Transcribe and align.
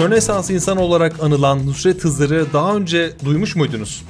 Rönesans 0.00 0.50
insanı 0.50 0.80
olarak 0.80 1.22
anılan 1.22 1.66
Nusret 1.66 2.04
Hızır'ı 2.04 2.46
daha 2.52 2.76
önce 2.76 3.12
duymuş 3.24 3.56
muydunuz? 3.56 4.02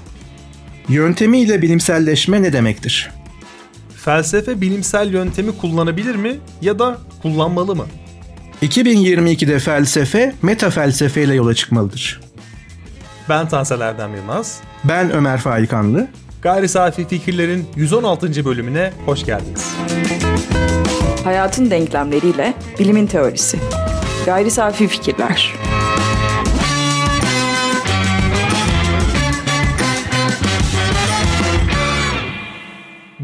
Yöntemiyle 0.88 1.62
bilimselleşme 1.62 2.42
ne 2.42 2.52
demektir? 2.52 3.10
Felsefe 3.96 4.60
bilimsel 4.60 5.12
yöntemi 5.12 5.58
kullanabilir 5.58 6.14
mi 6.14 6.36
ya 6.62 6.78
da 6.78 6.98
kullanmalı 7.22 7.76
mı? 7.76 7.86
2022'de 8.62 9.58
felsefe 9.58 10.34
meta 10.42 10.70
felsefeyle 10.70 11.34
yola 11.34 11.54
çıkmalıdır. 11.54 12.20
Ben 13.28 13.48
Tansel 13.48 13.80
Erdem 13.80 14.14
Yılmaz. 14.14 14.60
Ben 14.84 15.10
Ömer 15.10 15.38
Faikanlı. 15.38 16.08
Gayri 16.42 16.68
Safi 16.68 17.08
Fikirlerin 17.08 17.66
116. 17.76 18.44
bölümüne 18.44 18.92
hoş 19.06 19.24
geldiniz. 19.24 19.74
Hayatın 21.24 21.70
denklemleriyle 21.70 22.54
bilimin 22.78 23.06
teorisi. 23.06 23.58
Gayri 24.26 24.50
Safi 24.50 24.88
Fikirler. 24.88 25.54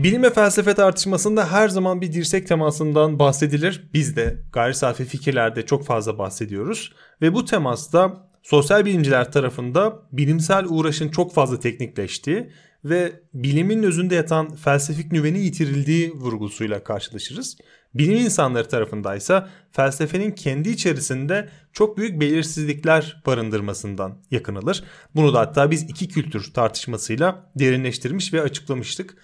Bilim 0.07 0.23
ve 0.23 0.31
felsefe 0.31 0.75
tartışmasında 0.75 1.53
her 1.53 1.69
zaman 1.69 2.01
bir 2.01 2.13
dirsek 2.13 2.49
temasından 2.49 3.19
bahsedilir. 3.19 3.91
Biz 3.95 4.17
de 4.17 4.43
gayri 4.53 4.75
safi 4.75 5.05
fikirlerde 5.05 5.67
çok 5.67 5.85
fazla 5.85 6.19
bahsediyoruz. 6.19 6.93
Ve 7.23 7.35
bu 7.35 7.45
temasta 7.45 8.29
sosyal 8.43 8.85
bilimciler 8.85 9.33
tarafında 9.33 10.03
bilimsel 10.13 10.65
uğraşın 10.69 11.09
çok 11.09 11.35
fazla 11.35 11.61
teknikleştiği 11.61 12.51
ve 12.85 13.21
bilimin 13.35 13.83
özünde 13.83 14.15
yatan 14.15 14.55
felsefik 14.55 15.13
nüvenin 15.13 15.39
yitirildiği 15.39 16.13
vurgusuyla 16.13 16.85
karşılaşırız. 16.85 17.57
Bilim 17.95 18.17
insanları 18.17 18.69
tarafındaysa 18.69 19.49
felsefenin 19.73 20.31
kendi 20.31 20.69
içerisinde 20.69 21.49
çok 21.73 21.99
büyük 21.99 22.21
belirsizlikler 22.21 23.23
barındırmasından 23.27 24.19
yakınılır. 24.31 24.85
Bunu 25.15 25.35
da 25.35 25.41
hatta 25.41 25.71
biz 25.71 25.83
iki 25.83 26.09
kültür 26.09 26.53
tartışmasıyla 26.55 27.51
derinleştirmiş 27.59 28.35
ve 28.35 28.43
açıklamıştık. 28.43 29.17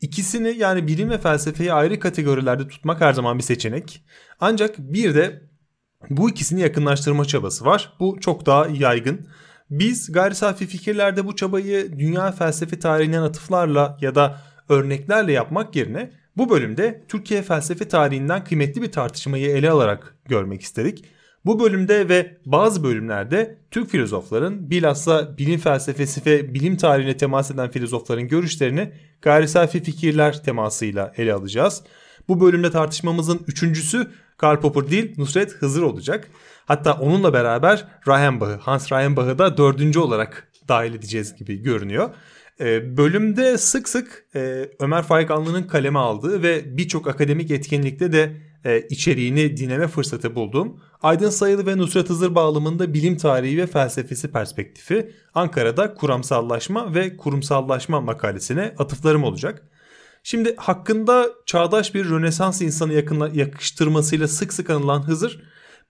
İkisini 0.00 0.58
yani 0.58 0.86
bilim 0.86 1.10
ve 1.10 1.18
felsefeyi 1.18 1.72
ayrı 1.72 2.00
kategorilerde 2.00 2.68
tutmak 2.68 3.00
her 3.00 3.12
zaman 3.12 3.38
bir 3.38 3.42
seçenek. 3.42 4.04
Ancak 4.40 4.78
bir 4.78 5.14
de 5.14 5.42
bu 6.10 6.30
ikisini 6.30 6.60
yakınlaştırma 6.60 7.24
çabası 7.24 7.64
var. 7.64 7.92
Bu 8.00 8.20
çok 8.20 8.46
daha 8.46 8.66
yaygın. 8.66 9.26
Biz 9.70 10.12
gayri 10.12 10.34
safi 10.34 10.66
fikirlerde 10.66 11.26
bu 11.26 11.36
çabayı 11.36 11.98
dünya 11.98 12.32
felsefe 12.32 12.78
tarihinden 12.78 13.22
atıflarla 13.22 13.98
ya 14.00 14.14
da 14.14 14.40
örneklerle 14.68 15.32
yapmak 15.32 15.76
yerine 15.76 16.10
bu 16.36 16.50
bölümde 16.50 17.04
Türkiye 17.08 17.42
felsefe 17.42 17.88
tarihinden 17.88 18.44
kıymetli 18.44 18.82
bir 18.82 18.92
tartışmayı 18.92 19.50
ele 19.50 19.70
alarak 19.70 20.16
görmek 20.24 20.62
istedik. 20.62 21.04
Bu 21.48 21.60
bölümde 21.60 22.08
ve 22.08 22.36
bazı 22.46 22.84
bölümlerde 22.84 23.58
Türk 23.70 23.90
filozofların 23.90 24.70
bilhassa 24.70 25.38
bilim 25.38 25.60
felsefesi 25.60 26.26
ve 26.26 26.54
bilim 26.54 26.76
tarihine 26.76 27.16
temas 27.16 27.50
eden 27.50 27.70
filozofların 27.70 28.28
görüşlerini 28.28 28.92
gayri 29.22 29.48
safi 29.48 29.82
fikirler 29.82 30.42
temasıyla 30.42 31.12
ele 31.16 31.34
alacağız. 31.34 31.82
Bu 32.28 32.40
bölümde 32.40 32.70
tartışmamızın 32.70 33.40
üçüncüsü 33.46 34.10
Karl 34.36 34.60
Popper 34.60 34.90
değil 34.90 35.14
Nusret 35.18 35.52
Hızır 35.52 35.82
olacak. 35.82 36.28
Hatta 36.66 36.92
onunla 36.92 37.32
beraber 37.32 37.84
Reichenbach'ı, 38.08 38.54
Hans 38.54 38.92
Reichenbach'ı 38.92 39.38
da 39.38 39.56
dördüncü 39.56 39.98
olarak 39.98 40.52
dahil 40.68 40.94
edeceğiz 40.94 41.36
gibi 41.36 41.62
görünüyor. 41.62 42.10
Ee, 42.60 42.96
bölümde 42.96 43.58
sık 43.58 43.88
sık 43.88 44.26
e, 44.34 44.70
Ömer 44.80 45.02
Faik 45.02 45.30
Anlı'nın 45.30 45.62
kaleme 45.62 45.98
aldığı 45.98 46.42
ve 46.42 46.76
birçok 46.76 47.08
akademik 47.08 47.50
etkinlikte 47.50 48.12
de 48.12 48.47
e, 48.64 48.80
içeriğini 48.80 49.56
dinleme 49.56 49.88
fırsatı 49.88 50.34
buldum. 50.34 50.80
Aydın 51.02 51.30
Sayılı 51.30 51.66
ve 51.66 51.78
Nusret 51.78 52.10
Hızır 52.10 52.34
bağlamında 52.34 52.94
bilim 52.94 53.16
tarihi 53.16 53.58
ve 53.58 53.66
felsefesi 53.66 54.32
perspektifi 54.32 55.12
Ankara'da 55.34 55.94
kuramsallaşma 55.94 56.94
ve 56.94 57.16
kurumsallaşma 57.16 58.00
makalesine 58.00 58.74
atıflarım 58.78 59.24
olacak. 59.24 59.68
Şimdi 60.22 60.56
hakkında 60.56 61.28
çağdaş 61.46 61.94
bir 61.94 62.10
Rönesans 62.10 62.62
insanı 62.62 62.92
yakınla, 62.92 63.30
yakıştırmasıyla 63.34 64.28
sık 64.28 64.52
sık 64.52 64.70
anılan 64.70 65.02
Hızır 65.02 65.42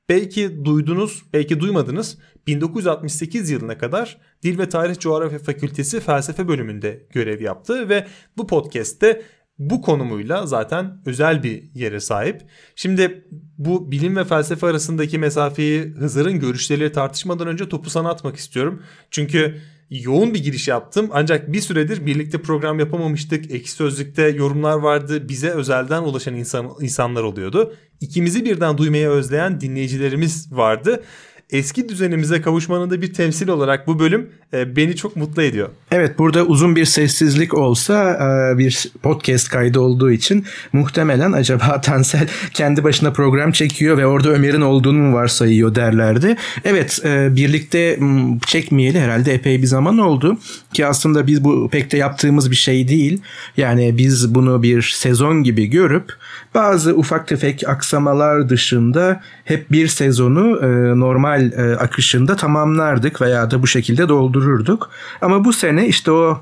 belki 0.08 0.64
duydunuz 0.64 1.22
belki 1.32 1.60
duymadınız 1.60 2.18
1968 2.46 3.50
yılına 3.50 3.78
kadar 3.78 4.18
Dil 4.42 4.58
ve 4.58 4.68
Tarih 4.68 4.98
Coğrafya 4.98 5.38
Fakültesi 5.38 6.00
felsefe 6.00 6.48
bölümünde 6.48 7.06
görev 7.10 7.40
yaptı 7.40 7.88
ve 7.88 8.06
bu 8.36 8.46
podcast'te 8.46 9.22
bu 9.58 9.82
konumuyla 9.82 10.46
zaten 10.46 11.00
özel 11.06 11.42
bir 11.42 11.62
yere 11.74 12.00
sahip. 12.00 12.42
Şimdi 12.76 13.24
bu 13.58 13.90
bilim 13.90 14.16
ve 14.16 14.24
felsefe 14.24 14.66
arasındaki 14.66 15.18
mesafeyi 15.18 15.82
Hızır'ın 15.82 16.40
görüşleriyle 16.40 16.92
tartışmadan 16.92 17.46
önce 17.46 17.68
topu 17.68 17.90
sana 17.90 18.10
atmak 18.10 18.36
istiyorum. 18.36 18.82
Çünkü 19.10 19.60
yoğun 19.90 20.34
bir 20.34 20.42
giriş 20.42 20.68
yaptım 20.68 21.10
ancak 21.12 21.52
bir 21.52 21.60
süredir 21.60 22.06
birlikte 22.06 22.42
program 22.42 22.78
yapamamıştık. 22.78 23.50
Ekşi 23.50 23.72
Sözlük'te 23.72 24.28
yorumlar 24.28 24.76
vardı. 24.76 25.28
Bize 25.28 25.50
özelden 25.50 26.02
ulaşan 26.02 26.34
insan, 26.34 26.70
insanlar 26.80 27.22
oluyordu. 27.22 27.74
İkimizi 28.00 28.44
birden 28.44 28.78
duymaya 28.78 29.10
özleyen 29.10 29.60
dinleyicilerimiz 29.60 30.52
vardı 30.52 31.02
eski 31.50 31.88
düzenimize 31.88 32.42
kavuşmanın 32.42 32.90
da 32.90 33.02
bir 33.02 33.14
temsil 33.14 33.48
olarak 33.48 33.86
bu 33.86 33.98
bölüm 33.98 34.28
e, 34.52 34.76
beni 34.76 34.96
çok 34.96 35.16
mutlu 35.16 35.42
ediyor. 35.42 35.68
Evet 35.90 36.18
burada 36.18 36.44
uzun 36.44 36.76
bir 36.76 36.84
sessizlik 36.84 37.54
olsa 37.54 38.12
e, 38.14 38.58
bir 38.58 38.92
podcast 39.02 39.48
kaydı 39.48 39.80
olduğu 39.80 40.10
için 40.10 40.44
muhtemelen 40.72 41.32
acaba 41.32 41.80
Tansel 41.82 42.28
kendi 42.54 42.84
başına 42.84 43.12
program 43.12 43.52
çekiyor 43.52 43.98
ve 43.98 44.06
orada 44.06 44.28
Ömer'in 44.30 44.60
olduğunu 44.60 44.98
mu 44.98 45.14
varsayıyor 45.14 45.74
derlerdi. 45.74 46.36
Evet 46.64 47.00
e, 47.04 47.36
birlikte 47.36 47.98
çekmeyeli 48.46 49.00
herhalde 49.00 49.34
epey 49.34 49.62
bir 49.62 49.66
zaman 49.66 49.98
oldu 49.98 50.38
ki 50.72 50.86
aslında 50.86 51.26
biz 51.26 51.44
bu 51.44 51.68
pek 51.70 51.92
de 51.92 51.96
yaptığımız 51.96 52.50
bir 52.50 52.56
şey 52.56 52.88
değil. 52.88 53.22
Yani 53.56 53.98
biz 53.98 54.34
bunu 54.34 54.62
bir 54.62 54.82
sezon 54.82 55.42
gibi 55.42 55.66
görüp 55.66 56.12
bazı 56.58 56.96
ufak 56.96 57.28
tefek 57.28 57.68
aksamalar 57.68 58.48
dışında 58.48 59.20
hep 59.44 59.72
bir 59.72 59.88
sezonu 59.88 60.58
e, 60.62 60.68
normal 61.00 61.52
e, 61.52 61.76
akışında 61.76 62.36
tamamlardık 62.36 63.20
veya 63.20 63.50
da 63.50 63.62
bu 63.62 63.66
şekilde 63.66 64.08
doldururduk. 64.08 64.90
Ama 65.20 65.44
bu 65.44 65.52
sene 65.52 65.86
işte 65.86 66.10
o 66.10 66.40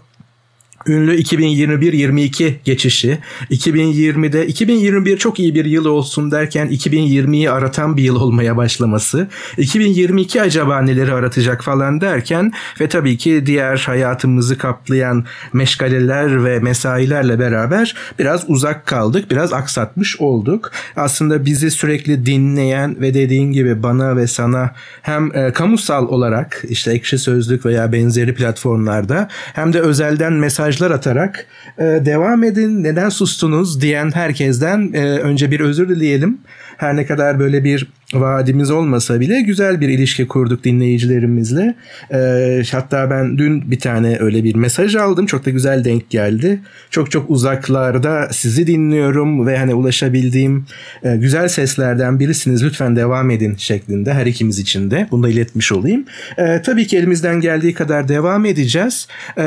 ünlü 0.89 1.17
2021-22 1.17 2.53
geçişi. 2.65 3.19
2020'de 3.51 4.47
2021 4.47 5.19
çok 5.19 5.39
iyi 5.39 5.55
bir 5.55 5.65
yıl 5.65 5.85
olsun 5.85 6.31
derken 6.31 6.69
2020'yi 6.69 7.51
aratan 7.51 7.97
bir 7.97 8.03
yıl 8.03 8.17
olmaya 8.17 8.57
başlaması. 8.57 9.29
2022 9.59 10.43
acaba 10.43 10.83
neleri 10.83 11.13
aratacak 11.13 11.65
falan 11.65 12.01
derken 12.01 12.53
ve 12.81 12.89
tabii 12.89 13.19
ki 13.19 13.43
diğer 13.47 13.77
hayatımızı 13.87 14.59
kaplayan 14.59 15.25
meşgaleler 15.53 16.45
ve 16.45 16.59
mesailerle 16.59 17.39
beraber 17.39 17.95
biraz 18.19 18.45
uzak 18.49 18.87
kaldık 18.87 19.31
biraz 19.31 19.53
aksatmış 19.53 20.21
olduk. 20.21 20.73
Aslında 20.97 21.45
bizi 21.45 21.71
sürekli 21.71 22.27
dinleyen 22.27 23.01
ve 23.01 23.15
dediğin 23.15 23.53
gibi 23.53 23.83
bana 23.83 24.17
ve 24.17 24.27
sana 24.27 24.71
hem 25.03 25.37
e, 25.37 25.53
kamusal 25.53 26.09
olarak 26.09 26.63
işte 26.69 26.93
ekşi 26.93 27.19
sözlük 27.19 27.67
veya 27.67 27.93
benzeri 27.93 28.35
platformlarda 28.35 29.29
hem 29.31 29.73
de 29.73 29.81
özelden 29.81 30.33
mesaj 30.33 30.76
mesajlar 30.77 30.91
atarak 30.91 31.47
e, 31.79 31.83
devam 31.83 32.45
edin 32.45 32.85
neden 32.85 33.09
sustunuz 33.09 33.81
diyen 33.81 34.11
herkesten 34.15 34.93
e, 34.95 35.01
önce 35.01 35.51
bir 35.51 35.61
özür 35.61 35.89
dileyelim. 35.89 36.39
Her 36.77 36.97
ne 36.97 37.07
kadar 37.07 37.39
böyle 37.39 37.65
bir 37.65 37.87
vaadimiz 38.15 38.71
olmasa 38.71 39.21
bile 39.21 39.41
güzel 39.41 39.81
bir 39.81 39.89
ilişki 39.89 40.29
kurduk 40.29 40.65
dinleyicilerimizle. 40.65 41.75
E, 42.13 42.63
hatta 42.73 43.11
ben 43.11 43.39
dün 43.39 43.71
bir 43.71 43.79
tane 43.79 44.17
öyle 44.21 44.45
bir 44.45 44.55
mesaj 44.55 44.95
aldım. 44.95 45.27
Çok 45.27 45.47
da 45.47 45.51
güzel 45.51 45.85
denk 45.85 46.11
geldi. 46.11 46.61
Çok 46.91 47.11
çok 47.11 47.31
uzaklarda 47.31 48.29
sizi 48.33 48.67
dinliyorum 48.67 49.47
ve 49.47 49.59
hani 49.59 49.75
ulaşabildiğim 49.75 50.67
e, 51.03 51.17
güzel 51.17 51.49
seslerden 51.49 52.21
birisiniz. 52.21 52.65
Lütfen 52.65 52.97
devam 52.97 53.31
edin 53.31 53.55
şeklinde 53.57 54.15
her 54.15 54.27
ikimiz 54.27 54.59
için 54.59 54.91
de. 54.91 55.09
Bunu 55.11 55.23
da 55.23 55.29
iletmiş 55.29 55.73
olayım. 55.73 56.05
E, 56.39 56.63
tabii 56.63 56.87
ki 56.87 56.97
elimizden 56.97 57.41
geldiği 57.41 57.75
kadar 57.75 58.09
devam 58.09 58.47
edeceğiz. 58.47 59.09
E, 59.37 59.43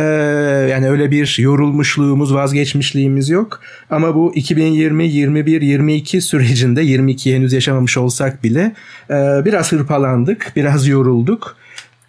yani 0.72 0.89
öyle 0.89 1.12
bir 1.12 1.36
yorulmuşluğumuz, 1.39 2.34
vazgeçmişliğimiz 2.34 3.30
yok. 3.30 3.62
Ama 3.89 4.16
bu 4.16 4.31
2020, 4.36 5.07
21, 5.07 5.62
22 5.62 6.22
sürecinde 6.22 6.81
22 6.81 7.36
henüz 7.36 7.54
yaşamamış 7.54 7.98
olsak 7.98 8.44
bile 8.44 8.49
bile 8.50 8.74
biraz 9.46 9.72
hırpalandık, 9.72 10.51
biraz 10.56 10.88
yorulduk. 10.88 11.56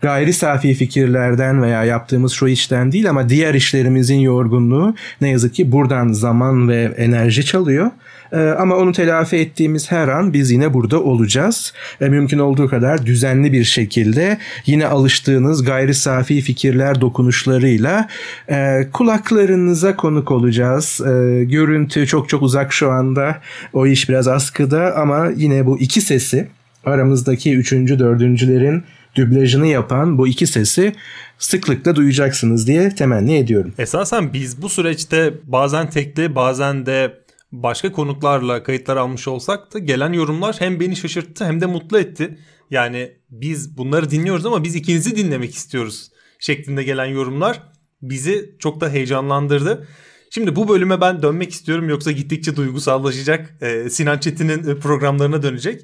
Gayri 0.01 0.33
safi 0.33 0.75
fikirlerden 0.75 1.63
veya 1.63 1.85
yaptığımız 1.85 2.33
şu 2.33 2.49
işten 2.49 2.93
değil 2.93 3.11
ama 3.11 3.29
diğer 3.29 3.55
işlerimizin 3.55 4.19
yorgunluğu 4.19 4.95
ne 5.21 5.31
yazık 5.31 5.55
ki 5.55 5.73
buradan 5.73 6.13
zaman 6.13 6.69
ve 6.69 6.95
enerji 6.97 7.45
çalıyor. 7.45 7.91
Ee, 8.33 8.37
ama 8.37 8.77
onu 8.77 8.93
telafi 8.93 9.37
ettiğimiz 9.37 9.91
her 9.91 10.09
an 10.09 10.33
biz 10.33 10.51
yine 10.51 10.75
burada 10.75 11.03
olacağız. 11.03 11.73
Ee, 12.01 12.09
mümkün 12.09 12.39
olduğu 12.39 12.69
kadar 12.69 13.07
düzenli 13.07 13.53
bir 13.53 13.65
şekilde 13.65 14.39
yine 14.67 14.87
alıştığınız 14.87 15.65
gayri 15.65 15.95
safi 15.95 16.41
fikirler 16.41 17.01
dokunuşlarıyla 17.01 18.09
e, 18.51 18.87
kulaklarınıza 18.93 19.97
konuk 19.97 20.31
olacağız. 20.31 21.01
E, 21.01 21.45
görüntü 21.45 22.07
çok 22.07 22.29
çok 22.29 22.43
uzak 22.43 22.73
şu 22.73 22.91
anda. 22.91 23.41
O 23.73 23.87
iş 23.87 24.09
biraz 24.09 24.29
askıda 24.29 24.97
ama 24.97 25.29
yine 25.37 25.67
bu 25.67 25.79
iki 25.79 26.01
sesi 26.01 26.49
aramızdaki 26.85 27.55
üçüncü, 27.55 27.99
dördüncülerin 27.99 28.83
dublajını 29.17 29.67
yapan 29.67 30.19
bu 30.19 30.29
iki 30.29 30.47
sesi 30.47 30.93
sıklıkla 31.39 31.97
duyacaksınız 31.97 32.67
diye 32.67 32.95
temenni 32.95 33.37
ediyorum. 33.37 33.75
Esasen 33.79 34.33
biz 34.33 34.63
bu 34.63 34.69
süreçte 34.69 35.35
bazen 35.45 35.91
tekli 35.91 36.35
bazen 36.35 36.87
de 36.87 37.21
başka 37.53 37.93
konuklarla 37.93 38.63
kayıtlar 38.63 38.97
almış 38.97 39.29
olsak 39.29 39.75
da 39.75 39.79
gelen 39.79 40.13
yorumlar 40.13 40.57
hem 40.59 40.81
beni 40.81 40.97
şaşırttı 40.97 41.45
hem 41.45 41.61
de 41.61 41.67
mutlu 41.67 41.99
etti. 41.99 42.39
Yani 42.71 43.13
biz 43.31 43.77
bunları 43.79 44.11
dinliyoruz 44.11 44.47
ama 44.47 44.65
biz 44.65 44.75
ikinizi 44.75 45.17
dinlemek 45.17 45.55
istiyoruz 45.55 46.11
şeklinde 46.39 46.83
gelen 46.83 47.07
yorumlar 47.07 47.63
bizi 48.03 48.55
çok 48.59 48.81
da 48.81 48.91
heyecanlandırdı. 48.91 49.89
Şimdi 50.31 50.57
bu 50.57 50.69
bölüme 50.69 51.01
ben 51.01 51.23
dönmek 51.23 51.53
istiyorum 51.53 51.89
yoksa 51.89 52.13
gittikçe 52.13 52.57
duygusallaşacak. 52.57 53.55
Ee, 53.63 53.91
Sinan 53.91 54.19
Çetin'in 54.19 54.81
programlarına 54.81 55.43
dönecek. 55.43 55.83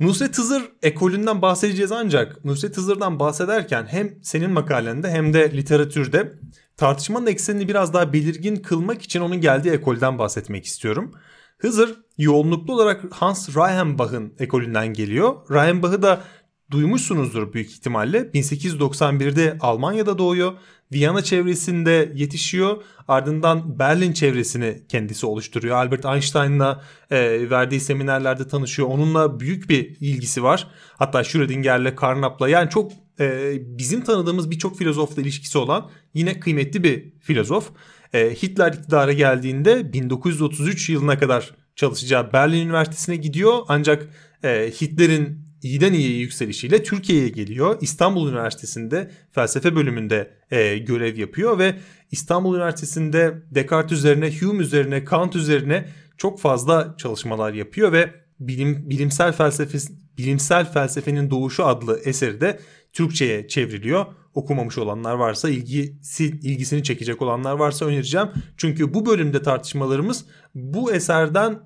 Nusret 0.00 0.38
Hızır 0.38 0.62
ekolünden 0.82 1.42
bahsedeceğiz 1.42 1.92
ancak 1.92 2.44
Nusret 2.44 2.76
Hızır'dan 2.76 3.20
bahsederken 3.20 3.86
hem 3.86 4.18
senin 4.22 4.50
makalende 4.50 5.10
hem 5.10 5.32
de 5.32 5.56
literatürde 5.56 6.32
tartışmanın 6.76 7.26
eksenini 7.26 7.68
biraz 7.68 7.94
daha 7.94 8.12
belirgin 8.12 8.56
kılmak 8.56 9.02
için 9.02 9.20
onun 9.20 9.40
geldiği 9.40 9.70
ekolden 9.70 10.18
bahsetmek 10.18 10.64
istiyorum. 10.64 11.14
Hızır 11.58 11.94
yoğunluklu 12.18 12.74
olarak 12.74 13.04
Hans 13.10 13.48
Reichenbach'ın 13.48 14.34
ekolünden 14.38 14.92
geliyor. 14.92 15.36
Reichenbach'ı 15.50 16.02
da 16.02 16.20
duymuşsunuzdur 16.70 17.52
büyük 17.52 17.70
ihtimalle. 17.70 18.18
1891'de 18.18 19.56
Almanya'da 19.60 20.18
doğuyor. 20.18 20.52
Viyana 20.92 21.22
çevresinde 21.22 22.12
yetişiyor. 22.14 22.82
Ardından 23.08 23.78
Berlin 23.78 24.12
çevresini 24.12 24.82
kendisi 24.88 25.26
oluşturuyor. 25.26 25.76
Albert 25.76 26.04
Einstein'la 26.04 26.84
e, 27.10 27.50
verdiği 27.50 27.80
seminerlerde 27.80 28.48
tanışıyor. 28.48 28.88
Onunla 28.88 29.40
büyük 29.40 29.68
bir 29.70 29.96
ilgisi 30.00 30.42
var. 30.42 30.70
Hatta 30.96 31.24
Schrödinger'le, 31.24 31.96
Carnap'la 32.02 32.48
yani 32.48 32.70
çok 32.70 32.92
e, 33.20 33.54
bizim 33.60 34.04
tanıdığımız 34.04 34.50
birçok 34.50 34.78
filozofla 34.78 35.22
ilişkisi 35.22 35.58
olan 35.58 35.90
yine 36.14 36.40
kıymetli 36.40 36.84
bir 36.84 37.12
filozof. 37.20 37.70
E, 38.12 38.30
Hitler 38.30 38.72
iktidara 38.72 39.12
geldiğinde 39.12 39.92
1933 39.92 40.88
yılına 40.90 41.18
kadar 41.18 41.54
çalışacağı 41.76 42.32
Berlin 42.32 42.66
Üniversitesi'ne 42.66 43.16
gidiyor. 43.16 43.58
Ancak 43.68 44.08
e, 44.44 44.70
Hitler'in 44.80 45.47
iyiden 45.62 45.92
iyiye 45.92 46.18
yükselişiyle 46.18 46.82
Türkiye'ye 46.82 47.28
geliyor. 47.28 47.78
İstanbul 47.80 48.28
Üniversitesi'nde 48.28 49.10
felsefe 49.32 49.76
bölümünde 49.76 50.30
e, 50.50 50.78
görev 50.78 51.16
yapıyor 51.16 51.58
ve 51.58 51.76
İstanbul 52.10 52.54
Üniversitesi'nde 52.54 53.42
Descartes 53.50 53.98
üzerine, 53.98 54.40
Hume 54.40 54.62
üzerine, 54.62 55.04
Kant 55.04 55.36
üzerine 55.36 55.88
çok 56.16 56.40
fazla 56.40 56.94
çalışmalar 56.98 57.52
yapıyor 57.52 57.92
ve 57.92 58.14
bilim 58.40 58.90
bilimsel 58.90 59.32
felsefe 59.32 59.78
bilimsel 60.18 60.72
felsefenin 60.72 61.30
doğuşu 61.30 61.66
adlı 61.66 62.00
eseri 62.04 62.40
de 62.40 62.60
Türkçe'ye 62.92 63.48
çevriliyor. 63.48 64.06
Okumamış 64.34 64.78
olanlar 64.78 65.14
varsa 65.14 65.50
ilgisi 65.50 66.24
ilgisini 66.24 66.82
çekecek 66.82 67.22
olanlar 67.22 67.52
varsa 67.52 67.84
önereceğim. 67.86 68.28
Çünkü 68.56 68.94
bu 68.94 69.06
bölümde 69.06 69.42
tartışmalarımız 69.42 70.24
bu 70.54 70.92
eserden 70.92 71.60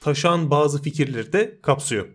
taşan 0.00 0.50
bazı 0.50 0.82
fikirleri 0.82 1.32
de 1.32 1.58
kapsıyor. 1.62 2.06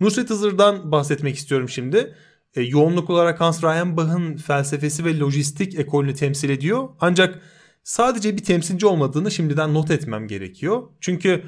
Nusret 0.00 0.30
Hızır'dan 0.30 0.92
bahsetmek 0.92 1.36
istiyorum 1.36 1.68
şimdi. 1.68 2.14
E, 2.54 2.62
yoğunluk 2.62 3.10
olarak 3.10 3.40
Hans 3.40 3.64
Reichenbach'ın 3.64 4.36
felsefesi 4.36 5.04
ve 5.04 5.18
lojistik 5.18 5.78
ekolünü 5.78 6.14
temsil 6.14 6.50
ediyor. 6.50 6.88
Ancak 7.00 7.42
sadece 7.84 8.36
bir 8.36 8.44
temsilci 8.44 8.86
olmadığını 8.86 9.30
şimdiden 9.30 9.74
not 9.74 9.90
etmem 9.90 10.28
gerekiyor. 10.28 10.82
Çünkü 11.00 11.42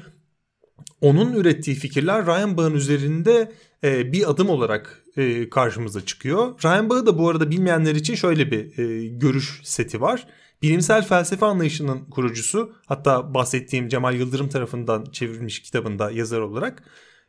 onun 1.01 1.33
ürettiği 1.33 1.75
fikirler 1.75 2.25
Reichenbach'ın 2.25 2.75
üzerinde 2.75 3.51
e, 3.83 4.13
bir 4.13 4.29
adım 4.29 4.49
olarak 4.49 5.03
e, 5.17 5.49
karşımıza 5.49 6.05
çıkıyor. 6.05 6.63
Reichenbach'ı 6.63 7.05
da 7.05 7.17
bu 7.17 7.29
arada 7.29 7.51
bilmeyenler 7.51 7.95
için 7.95 8.15
şöyle 8.15 8.51
bir 8.51 8.79
e, 8.79 9.07
görüş 9.07 9.61
seti 9.63 10.01
var. 10.01 10.27
Bilimsel 10.61 11.07
felsefe 11.07 11.45
anlayışının 11.45 12.05
kurucusu 12.05 12.73
hatta 12.85 13.33
bahsettiğim 13.33 13.87
Cemal 13.87 14.15
Yıldırım 14.15 14.49
tarafından 14.49 15.05
çevrilmiş 15.11 15.61
kitabında 15.61 16.11
yazar 16.11 16.39
olarak 16.39 16.83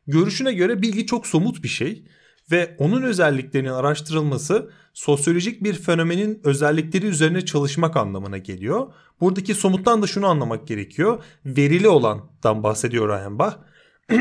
Görüşüne 0.06 0.52
göre 0.52 0.82
bilgi 0.82 1.06
çok 1.06 1.26
somut 1.26 1.62
bir 1.62 1.68
şey 1.68 2.04
ve 2.50 2.76
onun 2.78 3.02
özelliklerinin 3.02 3.68
araştırılması 3.68 4.70
sosyolojik 4.94 5.64
bir 5.64 5.74
fenomenin 5.74 6.40
özellikleri 6.44 7.06
üzerine 7.06 7.44
çalışmak 7.44 7.96
anlamına 7.96 8.38
geliyor. 8.38 8.92
Buradaki 9.20 9.54
somuttan 9.54 10.02
da 10.02 10.06
şunu 10.06 10.26
anlamak 10.26 10.66
gerekiyor. 10.66 11.24
Verili 11.44 11.88
olandan 11.88 12.62
bahsediyor 12.62 13.08
Reichenbach. 13.08 13.54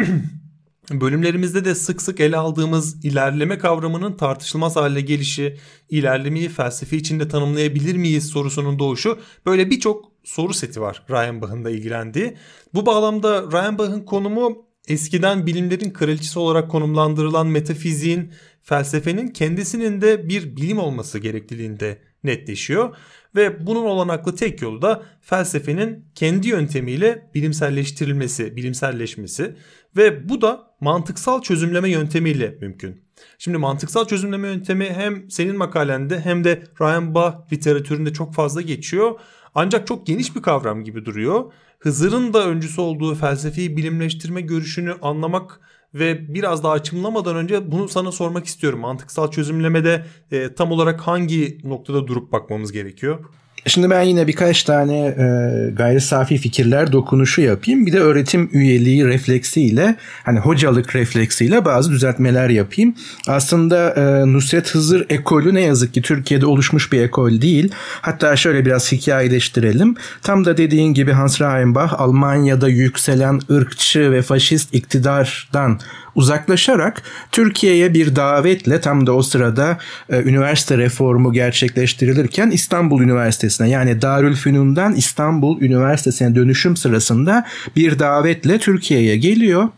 Bölümlerimizde 0.91 1.65
de 1.65 1.75
sık 1.75 2.01
sık 2.01 2.19
ele 2.19 2.37
aldığımız 2.37 3.05
ilerleme 3.05 3.57
kavramının 3.57 4.13
tartışılmaz 4.13 4.75
hale 4.75 5.01
gelişi, 5.01 5.57
ilerlemeyi 5.89 6.49
felsefe 6.49 6.97
içinde 6.97 7.27
tanımlayabilir 7.27 7.95
miyiz 7.95 8.29
sorusunun 8.29 8.79
doğuşu 8.79 9.19
böyle 9.45 9.69
birçok 9.69 10.11
soru 10.23 10.53
seti 10.53 10.81
var 10.81 11.03
Reichenbach'ın 11.09 11.65
da 11.65 11.69
ilgilendiği. 11.69 12.37
Bu 12.73 12.85
bağlamda 12.85 13.41
Reichenbach'ın 13.41 14.05
konumu 14.05 14.68
eskiden 14.89 15.45
bilimlerin 15.45 15.91
kraliçesi 15.91 16.39
olarak 16.39 16.71
konumlandırılan 16.71 17.47
metafiziğin, 17.47 18.33
felsefenin 18.63 19.27
kendisinin 19.27 20.01
de 20.01 20.29
bir 20.29 20.55
bilim 20.55 20.79
olması 20.79 21.19
gerekliliğinde 21.19 21.97
netleşiyor 22.23 22.95
ve 23.35 23.67
bunun 23.67 23.85
olanaklı 23.85 24.35
tek 24.35 24.61
yolu 24.61 24.81
da 24.81 25.03
felsefenin 25.21 26.05
kendi 26.15 26.47
yöntemiyle 26.47 27.29
bilimselleştirilmesi, 27.35 28.55
bilimselleşmesi 28.55 29.55
ve 29.97 30.29
bu 30.29 30.41
da 30.41 30.75
mantıksal 30.81 31.41
çözümleme 31.41 31.89
yöntemiyle 31.89 32.57
mümkün. 32.61 33.08
Şimdi 33.37 33.57
mantıksal 33.57 34.05
çözümleme 34.05 34.47
yöntemi 34.47 34.89
hem 34.93 35.31
senin 35.31 35.57
makalende 35.57 36.19
hem 36.19 36.43
de 36.43 36.63
Ryan 36.81 37.15
Bach 37.15 37.35
literatüründe 37.53 38.13
çok 38.13 38.33
fazla 38.33 38.61
geçiyor. 38.61 39.19
Ancak 39.55 39.87
çok 39.87 40.07
geniş 40.07 40.35
bir 40.35 40.41
kavram 40.41 40.83
gibi 40.83 41.05
duruyor. 41.05 41.51
Hızır'ın 41.79 42.33
da 42.33 42.47
öncüsü 42.47 42.81
olduğu 42.81 43.15
felsefeyi 43.15 43.77
bilimleştirme 43.77 44.41
görüşünü 44.41 44.95
anlamak 45.01 45.59
ve 45.93 46.33
biraz 46.33 46.63
daha 46.63 46.73
açımlamadan 46.73 47.35
önce 47.35 47.71
bunu 47.71 47.89
sana 47.89 48.11
sormak 48.11 48.45
istiyorum. 48.45 48.79
Mantıksal 48.79 49.31
çözümlemede 49.31 50.05
e, 50.31 50.53
tam 50.53 50.71
olarak 50.71 51.01
hangi 51.01 51.57
noktada 51.63 52.07
durup 52.07 52.31
bakmamız 52.31 52.71
gerekiyor? 52.71 53.25
Şimdi 53.65 53.89
ben 53.89 54.01
yine 54.01 54.27
birkaç 54.27 54.63
tane 54.63 54.97
e, 54.99 55.25
gayri 55.73 56.01
safi 56.01 56.37
fikirler 56.37 56.91
dokunuşu 56.91 57.41
yapayım. 57.41 57.85
Bir 57.85 57.93
de 57.93 57.99
öğretim 57.99 58.49
üyeliği 58.53 59.05
refleksiyle 59.05 59.95
hani 60.23 60.39
hocalık 60.39 60.95
refleksiyle 60.95 61.65
bazı 61.65 61.91
düzeltmeler 61.91 62.49
yapayım. 62.49 62.95
Aslında 63.27 63.89
e, 63.89 64.33
Nusret 64.33 64.75
Hızır 64.75 65.05
ekolü 65.09 65.53
ne 65.53 65.61
yazık 65.61 65.93
ki 65.93 66.01
Türkiye'de 66.01 66.45
oluşmuş 66.45 66.91
bir 66.91 67.01
ekol 67.01 67.41
değil. 67.41 67.71
Hatta 68.01 68.35
şöyle 68.35 68.65
biraz 68.65 68.91
hikayeleştirelim. 68.91 69.95
Tam 70.23 70.45
da 70.45 70.57
dediğin 70.57 70.93
gibi 70.93 71.11
Hans 71.11 71.41
Reichenbach 71.41 72.01
Almanya'da 72.01 72.69
yükselen 72.69 73.39
ırkçı 73.51 74.11
ve 74.11 74.21
faşist 74.21 74.73
iktidardan 74.73 75.79
uzaklaşarak 76.19 77.03
Türkiye'ye 77.31 77.93
bir 77.93 78.15
davetle 78.15 78.81
tam 78.81 79.07
da 79.07 79.15
o 79.15 79.21
sırada 79.21 79.77
e, 80.09 80.21
üniversite 80.21 80.77
reformu 80.77 81.33
gerçekleştirilirken 81.33 82.51
İstanbul 82.51 83.01
Üniversitesi'ne 83.01 83.69
yani 83.69 84.01
Darülfünun'dan 84.01 84.93
İstanbul 84.93 85.61
Üniversitesi'ne 85.61 86.35
dönüşüm 86.35 86.77
sırasında 86.77 87.45
bir 87.75 87.99
davetle 87.99 88.59
Türkiye'ye 88.59 89.17
geliyor 89.17 89.69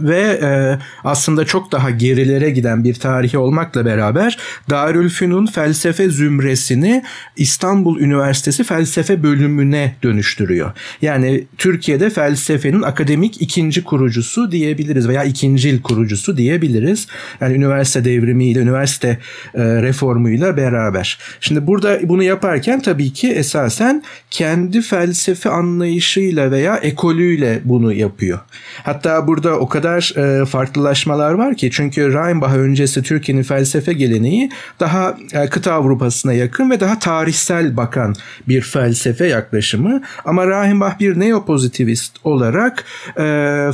ve 0.00 0.20
e, 0.42 0.78
aslında 1.04 1.44
çok 1.44 1.72
daha 1.72 1.90
gerilere 1.90 2.50
giden 2.50 2.84
bir 2.84 2.94
tarihi 2.94 3.38
olmakla 3.38 3.84
beraber 3.84 4.38
Darülfünun 4.70 5.46
felsefe 5.46 6.08
zümresini 6.08 7.02
İstanbul 7.36 8.00
Üniversitesi 8.00 8.64
felsefe 8.64 9.22
bölümüne 9.22 9.94
dönüştürüyor. 10.02 10.72
Yani 11.02 11.44
Türkiye'de 11.58 12.10
felsefenin 12.10 12.82
akademik 12.82 13.42
ikinci 13.42 13.84
kurucusu 13.84 14.52
diyebiliriz 14.52 15.08
veya 15.08 15.24
ikincil 15.24 15.82
kurucusu 15.82 16.36
diyebiliriz. 16.36 17.06
Yani 17.40 17.54
üniversite 17.54 18.04
devrimiyle, 18.04 18.60
üniversite 18.60 19.18
e, 19.54 19.62
reformuyla 19.82 20.56
beraber. 20.56 21.18
Şimdi 21.40 21.66
burada 21.66 21.98
bunu 22.02 22.22
yaparken 22.22 22.80
tabii 22.80 23.12
ki 23.12 23.28
esasen 23.28 24.02
kendi 24.30 24.82
felsefe 24.82 25.50
anlayışıyla 25.50 26.50
veya 26.50 26.76
ekolüyle 26.76 27.60
bunu 27.64 27.92
yapıyor. 27.92 28.38
Hatta 28.82 29.26
burada 29.26 29.58
o 29.58 29.68
kadar 29.68 29.89
kadar 29.90 30.40
e, 30.40 30.44
farklılaşmalar 30.44 31.32
var 31.32 31.54
ki 31.54 31.70
çünkü 31.72 32.12
Reinbach 32.12 32.54
öncesi 32.54 33.02
Türkiye'nin 33.02 33.42
felsefe 33.42 33.92
geleneği 33.92 34.50
daha 34.80 35.16
e, 35.32 35.48
kıta 35.48 35.72
Avrupa'sına 35.72 36.32
yakın 36.32 36.70
ve 36.70 36.80
daha 36.80 36.98
tarihsel 36.98 37.76
bakan 37.76 38.14
bir 38.48 38.60
felsefe 38.60 39.26
yaklaşımı 39.26 40.02
ama 40.24 40.46
Reinbach 40.46 40.98
bir 41.00 41.20
neopozitivist 41.20 42.16
olarak 42.24 42.84
e, 43.18 43.22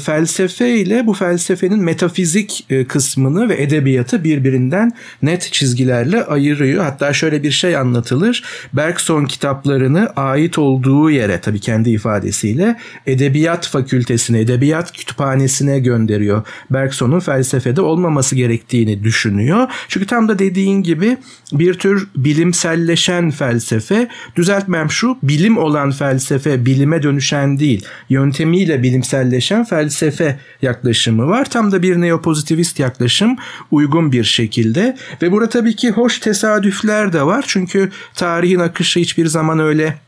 felsefe 0.05 0.71
ile 0.71 1.07
bu 1.07 1.15
felsefenin 1.15 1.85
metafizik 1.85 2.67
e, 2.71 2.85
kısmını 2.85 3.49
ve 3.49 3.63
edebiyatı 3.63 4.25
birbirinden 4.25 4.93
net 5.23 5.49
çizgilerle 5.53 6.25
ayırıyor. 6.25 6.85
Hatta 6.85 7.13
şöyle 7.13 7.43
bir 7.43 7.51
şey 7.51 7.77
anlatılır. 7.77 8.45
Bergson 8.73 9.25
kitaplarını 9.25 10.13
ait 10.17 10.59
olduğu 10.59 11.11
yere 11.11 11.41
tabii 11.41 11.61
kendi 11.61 11.91
ifadesiyle 11.91 12.77
edebiyat 13.07 13.69
fakültesine, 13.69 14.41
edebiyat 14.41 14.93
kütüphanesine 14.93 15.79
göndermiş 15.79 15.96
gönderiyor. 15.97 16.43
Bergson'un 16.71 17.21
felsefede 17.21 17.81
olmaması 17.81 18.37
gerektiğini 18.37 19.05
düşünüyor. 19.05 19.69
Çünkü 19.89 20.07
tam 20.07 20.29
da 20.29 20.39
dediğin 20.39 20.83
gibi 20.83 21.17
bir 21.53 21.75
tür 21.75 22.09
bilimselleşen 22.17 23.31
felsefe, 23.31 24.09
düzeltmem 24.37 24.91
şu, 24.91 25.19
bilim 25.23 25.59
olan 25.59 25.91
felsefe 25.91 26.67
bilime 26.67 27.03
dönüşen 27.03 27.59
değil, 27.59 27.85
yöntemiyle 28.09 28.83
bilimselleşen 28.83 29.65
felsefe 29.65 30.39
yaklaşımı 30.63 31.27
var. 31.27 31.51
Tam 31.51 31.73
da 31.73 31.83
bir 31.83 31.97
neopozitivist 32.01 32.79
yaklaşım 32.79 33.37
uygun 33.71 34.13
bir 34.13 34.25
şekilde 34.25 34.97
ve 35.23 35.33
burada 35.33 35.49
tabii 35.49 35.77
ki 35.77 35.91
hoş 35.91 36.19
tesadüfler 36.19 37.13
de 37.13 37.23
var. 37.23 37.45
Çünkü 37.49 37.91
tarihin 38.15 38.59
akışı 38.59 39.01
hiçbir 39.01 39.27
zaman 39.27 39.59
öyle 39.59 40.06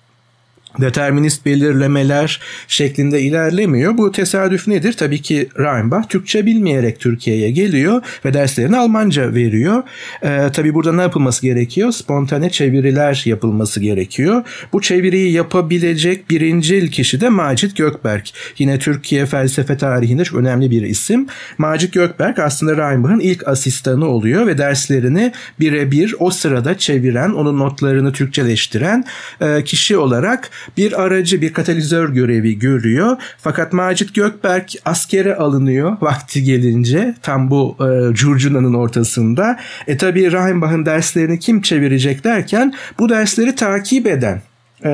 determinist 0.80 1.46
belirlemeler 1.46 2.40
şeklinde 2.68 3.20
ilerlemiyor. 3.20 3.98
Bu 3.98 4.12
tesadüf 4.12 4.68
nedir? 4.68 4.92
Tabii 4.92 5.22
ki 5.22 5.48
Reinbach 5.58 6.08
Türkçe 6.08 6.46
bilmeyerek 6.46 7.00
Türkiye'ye 7.00 7.50
geliyor 7.50 8.02
ve 8.24 8.34
derslerini 8.34 8.76
Almanca 8.76 9.34
veriyor. 9.34 9.82
Ee, 10.22 10.48
tabii 10.52 10.74
burada 10.74 10.92
ne 10.92 11.02
yapılması 11.02 11.42
gerekiyor? 11.42 11.92
Spontane 11.92 12.50
çeviriler 12.50 13.22
yapılması 13.24 13.80
gerekiyor. 13.80 14.42
Bu 14.72 14.80
çeviriyi 14.80 15.32
yapabilecek 15.32 16.30
birinci 16.30 16.90
kişi 16.90 17.20
de 17.20 17.28
Macit 17.28 17.76
Gökberk. 17.76 18.30
Yine 18.58 18.78
Türkiye 18.78 19.26
felsefe 19.26 19.76
tarihinde 19.76 20.24
çok 20.24 20.38
önemli 20.38 20.70
bir 20.70 20.82
isim. 20.82 21.26
Macit 21.58 21.92
Gökberk 21.92 22.38
aslında 22.38 22.76
Reinbach'ın 22.76 23.20
ilk 23.20 23.48
asistanı 23.48 24.08
oluyor 24.08 24.46
ve 24.46 24.58
derslerini 24.58 25.32
birebir 25.60 26.14
o 26.18 26.30
sırada 26.30 26.78
çeviren, 26.78 27.30
onun 27.30 27.58
notlarını 27.58 28.12
Türkçeleştiren 28.12 29.04
e, 29.40 29.64
kişi 29.64 29.96
olarak 29.96 30.50
bir 30.76 31.02
aracı 31.02 31.42
bir 31.42 31.52
katalizör 31.52 32.08
görevi 32.08 32.58
görüyor. 32.58 33.16
Fakat 33.38 33.72
Macit 33.72 34.14
Gökberk 34.14 34.72
askere 34.84 35.34
alınıyor 35.34 35.96
vakti 36.00 36.42
gelince 36.42 37.14
tam 37.22 37.50
bu 37.50 37.76
e, 37.80 38.14
curcunanın 38.14 38.74
ortasında. 38.74 39.60
E 39.86 39.96
tabi 39.96 40.32
Reinbach'ın 40.32 40.86
derslerini 40.86 41.38
kim 41.38 41.62
çevirecek 41.62 42.24
derken 42.24 42.74
bu 42.98 43.08
dersleri 43.08 43.54
takip 43.54 44.06
eden 44.06 44.42
ee, 44.84 44.88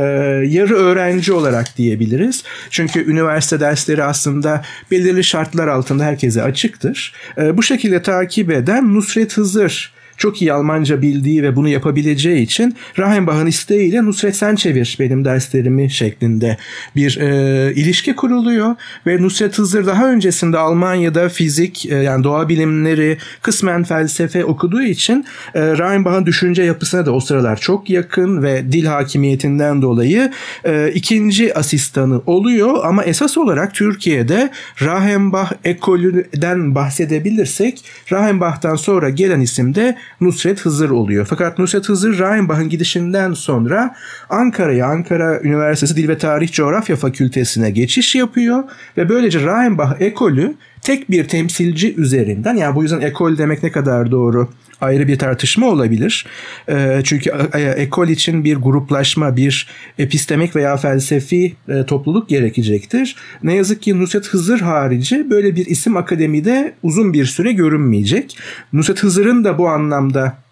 yarı 0.46 0.74
öğrenci 0.74 1.32
olarak 1.32 1.76
diyebiliriz. 1.76 2.44
Çünkü 2.70 3.10
üniversite 3.10 3.60
dersleri 3.60 4.04
aslında 4.04 4.62
belirli 4.90 5.24
şartlar 5.24 5.68
altında 5.68 6.04
herkese 6.04 6.42
açıktır. 6.42 7.12
Ee, 7.38 7.56
bu 7.56 7.62
şekilde 7.62 8.02
takip 8.02 8.50
eden 8.50 8.94
Nusret 8.94 9.36
Hızır 9.36 9.93
çok 10.16 10.42
iyi 10.42 10.52
Almanca 10.52 11.02
bildiği 11.02 11.42
ve 11.42 11.56
bunu 11.56 11.68
yapabileceği 11.68 12.42
için 12.42 12.76
Rahenbach'ın 12.98 13.46
isteğiyle 13.46 14.04
Nusret 14.04 14.36
sen 14.36 14.56
çevir 14.56 14.96
benim 15.00 15.24
derslerimi 15.24 15.90
şeklinde 15.90 16.56
bir 16.96 17.16
e, 17.20 17.72
ilişki 17.74 18.16
kuruluyor. 18.16 18.76
Ve 19.06 19.22
Nusret 19.22 19.58
Hızır 19.58 19.86
daha 19.86 20.10
öncesinde 20.10 20.58
Almanya'da 20.58 21.28
fizik 21.28 21.86
e, 21.86 21.94
yani 21.94 22.24
doğa 22.24 22.48
bilimleri 22.48 23.18
kısmen 23.42 23.84
felsefe 23.84 24.44
okuduğu 24.44 24.82
için 24.82 25.24
e, 25.54 25.78
Rahenbach'ın 25.78 26.26
düşünce 26.26 26.62
yapısına 26.62 27.06
da 27.06 27.12
o 27.12 27.20
sıralar 27.20 27.56
çok 27.60 27.90
yakın 27.90 28.42
ve 28.42 28.72
dil 28.72 28.84
hakimiyetinden 28.84 29.82
dolayı 29.82 30.30
e, 30.64 30.90
ikinci 30.94 31.54
asistanı 31.54 32.20
oluyor. 32.26 32.84
Ama 32.84 33.04
esas 33.04 33.38
olarak 33.38 33.74
Türkiye'de 33.74 34.50
Rahenbach 34.82 35.52
ekolünden 35.64 36.74
bahsedebilirsek 36.74 37.84
Rahenbach'tan 38.12 38.76
sonra 38.76 39.10
gelen 39.10 39.40
isim 39.40 39.74
de 39.74 39.96
Nusret 40.20 40.60
Hızır 40.60 40.90
oluyor. 40.90 41.26
Fakat 41.30 41.58
Nusret 41.58 41.88
Hızır 41.88 42.18
Rheinbach'ın 42.18 42.68
gidişinden 42.68 43.32
sonra 43.32 43.94
Ankara'ya, 44.30 44.86
Ankara 44.86 45.40
Üniversitesi 45.40 45.96
Dil 45.96 46.08
ve 46.08 46.18
Tarih 46.18 46.52
Coğrafya 46.52 46.96
Fakültesine 46.96 47.70
geçiş 47.70 48.14
yapıyor 48.14 48.64
ve 48.96 49.08
böylece 49.08 49.40
Rheinbach 49.40 50.00
ekolü 50.00 50.54
tek 50.84 51.10
bir 51.10 51.28
temsilci 51.28 51.94
üzerinden 51.96 52.54
yani 52.54 52.74
bu 52.74 52.82
yüzden 52.82 53.00
ekol 53.00 53.38
demek 53.38 53.62
ne 53.62 53.72
kadar 53.72 54.10
doğru 54.10 54.48
ayrı 54.80 55.08
bir 55.08 55.18
tartışma 55.18 55.66
olabilir. 55.66 56.26
E, 56.68 57.00
çünkü 57.04 57.30
e, 57.54 57.60
ekol 57.60 58.08
için 58.08 58.44
bir 58.44 58.56
gruplaşma, 58.56 59.36
bir 59.36 59.68
epistemik 59.98 60.56
veya 60.56 60.76
felsefi 60.76 61.56
e, 61.68 61.86
topluluk 61.86 62.28
gerekecektir. 62.28 63.16
Ne 63.42 63.54
yazık 63.54 63.82
ki 63.82 64.00
Nusret 64.00 64.26
Hızır 64.26 64.60
harici 64.60 65.30
böyle 65.30 65.56
bir 65.56 65.66
isim 65.66 65.96
akademide 65.96 66.74
uzun 66.82 67.12
bir 67.12 67.24
süre 67.24 67.52
görünmeyecek. 67.52 68.38
Nusret 68.72 69.02
Hızır'ın 69.02 69.44
da 69.44 69.58
bu 69.58 69.68
anlamda 69.68 70.43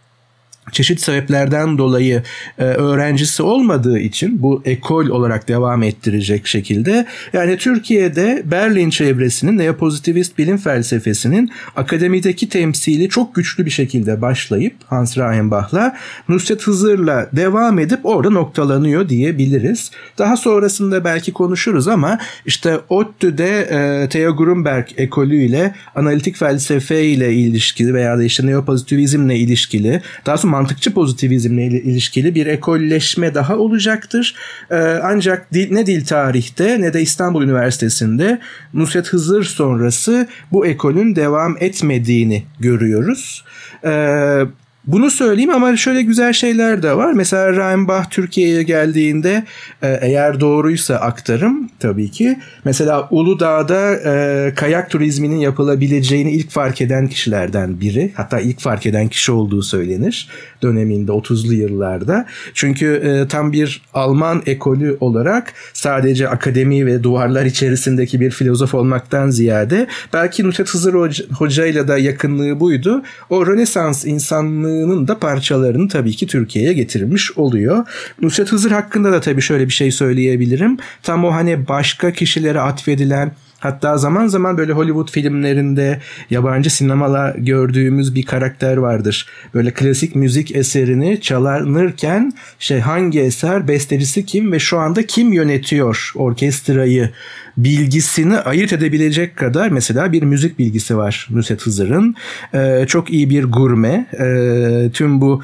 çeşitli 0.70 1.02
sebeplerden 1.02 1.78
dolayı 1.78 2.22
e, 2.58 2.64
öğrencisi 2.64 3.42
olmadığı 3.42 3.98
için 3.98 4.42
bu 4.42 4.62
ekol 4.64 5.06
olarak 5.08 5.48
devam 5.48 5.82
ettirecek 5.82 6.46
şekilde 6.46 7.06
yani 7.32 7.56
Türkiye'de 7.56 8.42
Berlin 8.44 8.90
çevresinin 8.90 9.58
neopozitivist 9.58 10.38
bilim 10.38 10.56
felsefesinin 10.56 11.50
akademideki 11.76 12.48
temsili 12.48 13.08
çok 13.08 13.34
güçlü 13.34 13.66
bir 13.66 13.70
şekilde 13.70 14.22
başlayıp 14.22 14.74
Hans 14.86 15.18
Reichenbach'la 15.18 15.96
Nusret 16.28 16.62
Hızır'la 16.62 17.28
devam 17.32 17.78
edip 17.78 18.06
orada 18.06 18.30
noktalanıyor 18.30 19.08
diyebiliriz. 19.08 19.90
Daha 20.18 20.36
sonrasında 20.36 21.04
belki 21.04 21.32
konuşuruz 21.32 21.88
ama 21.88 22.18
işte 22.46 22.78
ODTÜ'de 22.88 23.60
e, 23.60 24.08
Theo 24.08 24.36
Grunberg 24.36 24.86
ekolüyle 24.96 25.74
analitik 25.94 26.36
felsefe 26.36 27.04
ile 27.04 27.34
ilişkili 27.34 27.94
veya 27.94 28.18
da 28.18 28.24
işte 28.24 28.46
neopozitivizmle 28.46 29.36
ilişkili 29.36 30.02
daha 30.26 30.38
sonra 30.38 30.51
mantıkçı 30.52 30.94
pozitivizmle 30.94 31.66
ilişkili 31.66 32.34
bir 32.34 32.46
ekolleşme 32.46 33.34
daha 33.34 33.56
olacaktır. 33.56 34.34
Ee, 34.70 34.76
ancak 35.02 35.52
ne 35.52 35.86
dil 35.86 36.04
tarihte 36.04 36.80
ne 36.80 36.92
de 36.92 37.02
İstanbul 37.02 37.42
Üniversitesi'nde 37.42 38.38
Nusret 38.74 39.08
Hızır 39.08 39.44
sonrası 39.44 40.28
bu 40.52 40.66
ekolün 40.66 41.16
devam 41.16 41.56
etmediğini 41.60 42.44
görüyoruz. 42.60 43.44
Ee, 43.84 44.42
bunu 44.86 45.10
söyleyeyim 45.10 45.50
ama 45.50 45.76
şöyle 45.76 46.02
güzel 46.02 46.32
şeyler 46.32 46.82
de 46.82 46.96
var. 46.96 47.12
Mesela 47.12 47.52
Reinbach 47.52 48.10
Türkiye'ye 48.10 48.62
geldiğinde 48.62 49.44
e, 49.82 49.98
eğer 50.02 50.40
doğruysa 50.40 50.94
aktarım 50.94 51.70
tabii 51.80 52.10
ki. 52.10 52.38
Mesela 52.64 53.08
Uludağ'da 53.10 53.94
e, 53.94 54.54
kayak 54.54 54.90
turizminin 54.90 55.36
yapılabileceğini 55.36 56.32
ilk 56.32 56.50
fark 56.50 56.80
eden 56.80 57.08
kişilerden 57.08 57.80
biri. 57.80 58.12
Hatta 58.14 58.40
ilk 58.40 58.60
fark 58.60 58.86
eden 58.86 59.08
kişi 59.08 59.32
olduğu 59.32 59.62
söylenir 59.62 60.28
döneminde 60.62 61.12
30'lu 61.12 61.54
yıllarda. 61.54 62.26
Çünkü 62.54 62.86
e, 62.86 63.28
tam 63.28 63.52
bir 63.52 63.82
Alman 63.94 64.42
ekolü 64.46 64.96
olarak 65.00 65.52
sadece 65.72 66.28
akademi 66.28 66.86
ve 66.86 67.02
duvarlar 67.02 67.44
içerisindeki 67.44 68.20
bir 68.20 68.30
filozof 68.30 68.74
olmaktan 68.74 69.30
ziyade 69.30 69.86
belki 70.12 70.44
Nusret 70.44 70.68
Hızır 70.68 70.94
Hoca 71.38 71.66
ile 71.66 71.88
de 71.88 72.00
yakınlığı 72.00 72.60
buydu. 72.60 73.02
O 73.30 73.46
Rönesans 73.46 74.04
insanlığının 74.04 75.08
da 75.08 75.18
parçalarını 75.18 75.88
tabii 75.88 76.12
ki 76.12 76.26
Türkiye'ye 76.26 76.72
getirmiş 76.72 77.38
oluyor. 77.38 77.86
Nusret 78.20 78.52
Hızır 78.52 78.70
hakkında 78.70 79.12
da 79.12 79.20
tabii 79.20 79.42
şöyle 79.42 79.66
bir 79.66 79.72
şey 79.72 79.90
söyleyebilirim. 79.90 80.76
Tam 81.02 81.24
o 81.24 81.32
hani 81.32 81.68
başka 81.68 82.12
kişilere 82.12 82.60
atfedilen 82.60 83.32
Hatta 83.62 83.98
zaman 83.98 84.26
zaman 84.26 84.58
böyle 84.58 84.72
Hollywood 84.72 85.10
filmlerinde 85.10 86.00
yabancı 86.30 86.70
sinemala 86.70 87.34
gördüğümüz 87.38 88.14
bir 88.14 88.22
karakter 88.22 88.76
vardır. 88.76 89.26
Böyle 89.54 89.70
klasik 89.70 90.14
müzik 90.16 90.56
eserini 90.56 91.20
çalanırken 91.20 92.32
şey 92.58 92.80
hangi 92.80 93.20
eser, 93.20 93.68
bestecisi 93.68 94.26
kim 94.26 94.52
ve 94.52 94.58
şu 94.58 94.78
anda 94.78 95.06
kim 95.06 95.32
yönetiyor 95.32 96.12
orkestrayı 96.14 97.10
bilgisini 97.56 98.38
ayırt 98.38 98.72
edebilecek 98.72 99.36
kadar 99.36 99.68
mesela 99.68 100.12
bir 100.12 100.22
müzik 100.22 100.58
bilgisi 100.58 100.96
var 100.96 101.28
Nusret 101.30 101.62
Hızır'ın. 101.62 102.14
Ee, 102.54 102.84
çok 102.88 103.10
iyi 103.10 103.30
bir 103.30 103.44
gurme. 103.44 104.06
Ee, 104.20 104.90
tüm 104.92 105.20
bu 105.20 105.42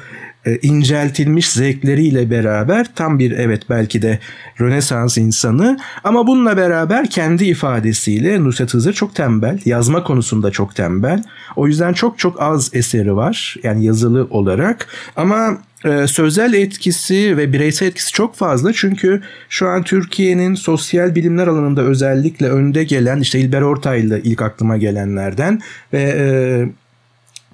inceltilmiş 0.61 1.49
zevkleriyle 1.49 2.31
beraber 2.31 2.95
tam 2.95 3.19
bir 3.19 3.31
evet 3.31 3.61
belki 3.69 4.01
de 4.01 4.19
Rönesans 4.61 5.17
insanı. 5.17 5.79
Ama 6.03 6.27
bununla 6.27 6.57
beraber 6.57 7.09
kendi 7.09 7.45
ifadesiyle 7.45 8.43
Nusret 8.43 8.73
Hızır 8.73 8.93
çok 8.93 9.15
tembel, 9.15 9.59
yazma 9.65 10.03
konusunda 10.03 10.51
çok 10.51 10.75
tembel. 10.75 11.23
O 11.55 11.67
yüzden 11.67 11.93
çok 11.93 12.19
çok 12.19 12.41
az 12.41 12.69
eseri 12.73 13.15
var 13.15 13.55
yani 13.63 13.85
yazılı 13.85 14.27
olarak. 14.29 14.87
Ama 15.15 15.57
e, 15.85 16.07
sözel 16.07 16.53
etkisi 16.53 17.37
ve 17.37 17.53
bireysel 17.53 17.87
etkisi 17.87 18.11
çok 18.11 18.35
fazla. 18.35 18.73
Çünkü 18.73 19.21
şu 19.49 19.67
an 19.67 19.83
Türkiye'nin 19.83 20.55
sosyal 20.55 21.15
bilimler 21.15 21.47
alanında 21.47 21.81
özellikle 21.81 22.49
önde 22.49 22.83
gelen 22.83 23.19
işte 23.19 23.39
İlber 23.39 23.61
Ortaylı 23.61 24.19
ilk 24.23 24.41
aklıma 24.41 24.77
gelenlerden 24.77 25.61
ve 25.93 26.01
e, 26.01 26.25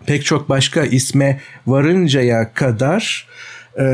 pek 0.05 0.25
çok 0.25 0.49
başka 0.49 0.83
isme 0.83 1.41
varıncaya 1.67 2.53
kadar 2.53 3.27
e, 3.79 3.85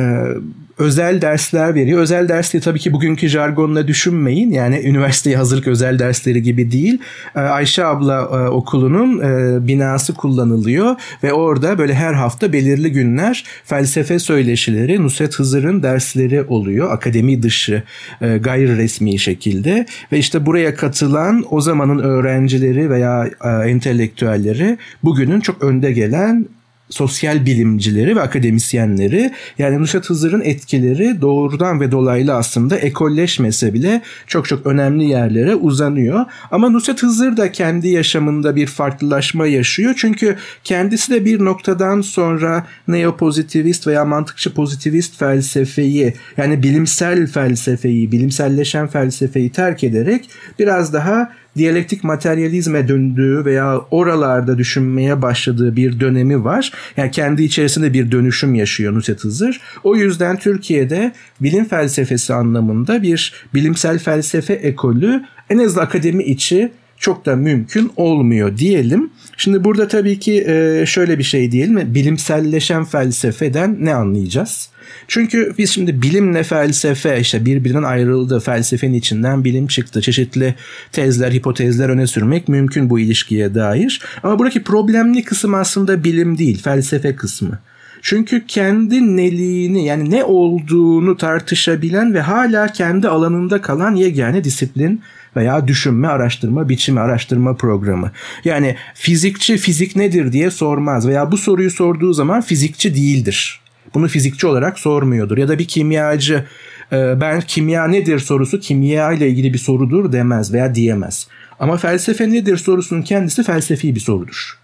özel 0.82 1.22
dersler 1.22 1.76
veriyor. 1.76 2.00
Özel 2.00 2.30
dersleri 2.30 2.64
tabii 2.64 2.80
ki 2.80 2.94
bugünkü 2.94 3.28
jargonla 3.28 3.88
düşünmeyin. 3.88 4.52
Yani 4.52 4.80
üniversiteye 4.84 5.38
hazırlık 5.38 5.68
özel 5.68 6.00
dersleri 6.00 6.42
gibi 6.44 6.72
değil. 6.72 7.00
E, 7.36 7.40
Ayşe 7.40 7.86
abla 7.86 8.22
e, 8.22 8.50
okulunun 8.50 9.20
e, 9.20 9.68
binası 9.68 10.14
kullanılıyor 10.14 10.96
ve 11.24 11.34
orada 11.34 11.78
böyle 11.78 11.94
her 11.94 12.14
hafta 12.14 12.54
belirli 12.54 12.92
günler 12.92 13.46
felsefe 13.66 14.20
söyleşileri, 14.20 15.04
Nusret 15.04 15.36
Hızır'ın 15.36 15.84
dersleri 15.84 16.44
oluyor. 16.44 16.92
Akademi 16.92 17.44
dışı 17.44 17.84
e, 18.22 18.38
gayri 18.38 18.78
resmi 18.78 19.20
şekilde 19.20 19.86
ve 20.12 20.18
işte 20.18 20.46
buraya 20.46 20.76
katılan 20.76 21.46
o 21.50 21.62
zamanın 21.62 22.00
öğrencileri 22.00 22.90
veya 22.90 23.30
e, 23.44 23.70
entelektüelleri 23.70 24.78
bugünün 25.04 25.40
çok 25.40 25.64
önde 25.64 25.92
gelen 25.92 26.46
sosyal 26.92 27.46
bilimcileri 27.46 28.16
ve 28.16 28.22
akademisyenleri 28.22 29.32
yani 29.58 29.80
Nusret 29.80 30.10
Hızır'ın 30.10 30.42
etkileri 30.42 31.22
doğrudan 31.22 31.80
ve 31.80 31.92
dolaylı 31.92 32.34
aslında 32.34 32.78
ekolleşmese 32.78 33.74
bile 33.74 34.02
çok 34.28 34.48
çok 34.48 34.66
önemli 34.66 35.06
yerlere 35.06 35.56
uzanıyor. 35.56 36.26
Ama 36.52 36.70
Nusret 36.70 37.04
Hızır 37.04 37.38
da 37.38 37.52
kendi 37.52 37.88
yaşamında 37.88 38.56
bir 38.56 38.68
farklılaşma 38.68 39.48
yaşıyor. 39.48 39.94
Çünkü 39.98 40.36
kendisi 40.64 41.12
de 41.12 41.26
bir 41.26 41.46
noktadan 41.46 42.02
sonra 42.02 42.68
neopozitivist 42.88 43.88
veya 43.88 44.06
mantıkçı 44.06 44.54
pozitivist 44.54 45.20
felsefeyi 45.20 46.14
yani 46.38 46.64
bilimsel 46.64 47.28
felsefeyi, 47.28 48.12
bilimselleşen 48.12 48.88
felsefeyi 48.88 49.50
terk 49.50 49.84
ederek 49.84 50.30
biraz 50.60 50.94
daha 50.94 51.41
diyalektik 51.58 52.04
materyalizme 52.04 52.88
döndüğü 52.88 53.46
veya 53.46 53.82
oralarda 53.92 54.58
düşünmeye 54.58 55.22
başladığı 55.22 55.76
bir 55.76 56.00
dönemi 56.00 56.44
var. 56.44 56.72
Yani 56.98 57.12
kendi 57.12 57.44
içerisinde 57.44 57.94
bir 57.94 58.12
dönüşüm 58.12 58.56
yaşıyor 58.56 58.94
Nusret 58.94 59.24
Hızır. 59.24 59.62
O 59.84 59.96
yüzden 59.96 60.38
Türkiye'de 60.38 61.12
bilim 61.42 61.66
felsefesi 61.66 62.34
anlamında 62.34 63.02
bir 63.04 63.34
bilimsel 63.54 64.00
felsefe 64.00 64.54
ekolü 64.54 65.24
en 65.50 65.58
azından 65.58 65.84
akademi 65.84 66.24
içi 66.24 66.72
çok 67.02 67.26
da 67.26 67.36
mümkün 67.36 67.92
olmuyor 67.96 68.58
diyelim. 68.58 69.10
Şimdi 69.38 69.64
burada 69.64 69.88
tabii 69.88 70.20
ki 70.20 70.46
şöyle 70.86 71.18
bir 71.18 71.24
şey 71.24 71.52
diyelim. 71.52 71.94
Bilimselleşen 71.94 72.86
felsefeden 72.86 73.78
ne 73.80 73.94
anlayacağız? 73.94 74.70
Çünkü 75.08 75.54
biz 75.58 75.70
şimdi 75.70 76.02
bilimle 76.02 76.44
felsefe 76.44 77.20
işte 77.20 77.46
birbirinden 77.46 77.84
ayrıldı. 77.84 78.40
Felsefenin 78.40 78.94
içinden 78.94 79.44
bilim 79.44 79.68
çıktı. 79.68 80.02
Çeşitli 80.02 80.56
tezler, 80.92 81.32
hipotezler 81.32 81.90
öne 81.90 82.08
sürmek 82.08 82.48
mümkün 82.48 82.90
bu 82.90 83.00
ilişkiye 83.00 83.56
dair. 83.56 84.02
Ama 84.24 84.40
buradaki 84.40 84.64
problemli 84.64 85.24
kısım 85.24 85.54
aslında 85.54 86.04
bilim 86.04 86.38
değil, 86.38 86.62
felsefe 86.62 87.16
kısmı. 87.16 87.60
Çünkü 88.02 88.46
kendi 88.48 89.18
neliğini 89.18 89.86
yani 89.86 90.12
ne 90.12 90.24
olduğunu 90.24 91.18
tartışabilen 91.18 92.14
ve 92.14 92.22
hala 92.22 92.68
kendi 92.68 93.08
alanında 93.08 93.62
kalan 93.62 93.96
yegane 93.96 94.44
disiplin 94.44 95.02
veya 95.36 95.68
düşünme, 95.68 96.08
araştırma, 96.08 96.70
biçimi, 96.70 97.00
araştırma 97.00 97.56
programı. 97.56 98.12
Yani 98.46 98.76
fizikçi 98.94 99.58
fizik 99.58 99.96
nedir 99.96 100.32
diye 100.32 100.52
sormaz 100.52 101.08
veya 101.08 101.32
bu 101.32 101.38
soruyu 101.38 101.72
sorduğu 101.72 102.14
zaman 102.14 102.42
fizikçi 102.42 102.96
değildir. 102.96 103.62
Bunu 103.94 104.08
fizikçi 104.08 104.48
olarak 104.48 104.80
sormuyordur. 104.80 105.38
Ya 105.38 105.48
da 105.48 105.60
bir 105.60 105.66
kimyacı 105.66 106.46
e, 106.92 107.22
ben 107.22 107.42
kimya 107.42 107.88
nedir 107.88 108.20
sorusu 108.20 108.60
kimya 108.60 109.12
ile 109.12 109.30
ilgili 109.30 109.54
bir 109.54 109.58
sorudur 109.58 110.12
demez 110.12 110.54
veya 110.54 110.76
diyemez. 110.76 111.28
Ama 111.60 111.78
felsefe 111.78 112.32
nedir 112.32 112.58
sorusunun 112.58 113.02
kendisi 113.02 113.44
felsefi 113.44 113.96
bir 113.96 114.00
sorudur. 114.00 114.58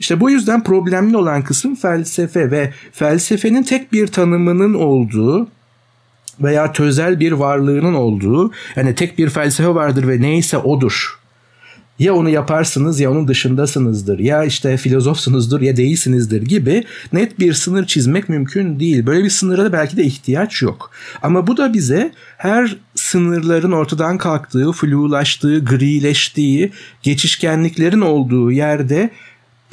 İşte 0.00 0.20
bu 0.20 0.30
yüzden 0.30 0.64
problemli 0.64 1.16
olan 1.16 1.42
kısım 1.42 1.74
felsefe 1.74 2.50
ve 2.50 2.72
felsefenin 2.92 3.62
tek 3.62 3.92
bir 3.92 4.06
tanımının 4.06 4.74
olduğu 4.74 5.48
veya 6.42 6.72
tözel 6.72 7.20
bir 7.20 7.32
varlığının 7.32 7.94
olduğu 7.94 8.52
yani 8.76 8.94
tek 8.94 9.18
bir 9.18 9.28
felsefe 9.28 9.74
vardır 9.74 10.08
ve 10.08 10.20
neyse 10.20 10.58
odur 10.58 11.18
ya 11.98 12.14
onu 12.14 12.30
yaparsınız 12.30 13.00
ya 13.00 13.10
onun 13.10 13.28
dışındasınızdır 13.28 14.18
ya 14.18 14.44
işte 14.44 14.76
filozofsunuzdur 14.76 15.60
ya 15.60 15.76
değilsinizdir 15.76 16.42
gibi 16.42 16.84
net 17.12 17.38
bir 17.38 17.52
sınır 17.52 17.86
çizmek 17.86 18.28
mümkün 18.28 18.80
değil. 18.80 19.06
Böyle 19.06 19.24
bir 19.24 19.30
sınıra 19.30 19.64
da 19.64 19.72
belki 19.72 19.96
de 19.96 20.04
ihtiyaç 20.04 20.62
yok. 20.62 20.90
Ama 21.22 21.46
bu 21.46 21.56
da 21.56 21.74
bize 21.74 22.12
her 22.36 22.76
sınırların 22.94 23.72
ortadan 23.72 24.18
kalktığı, 24.18 24.72
flulaştığı, 24.72 25.64
grileştiği, 25.64 26.72
geçişkenliklerin 27.02 28.00
olduğu 28.00 28.52
yerde 28.52 29.10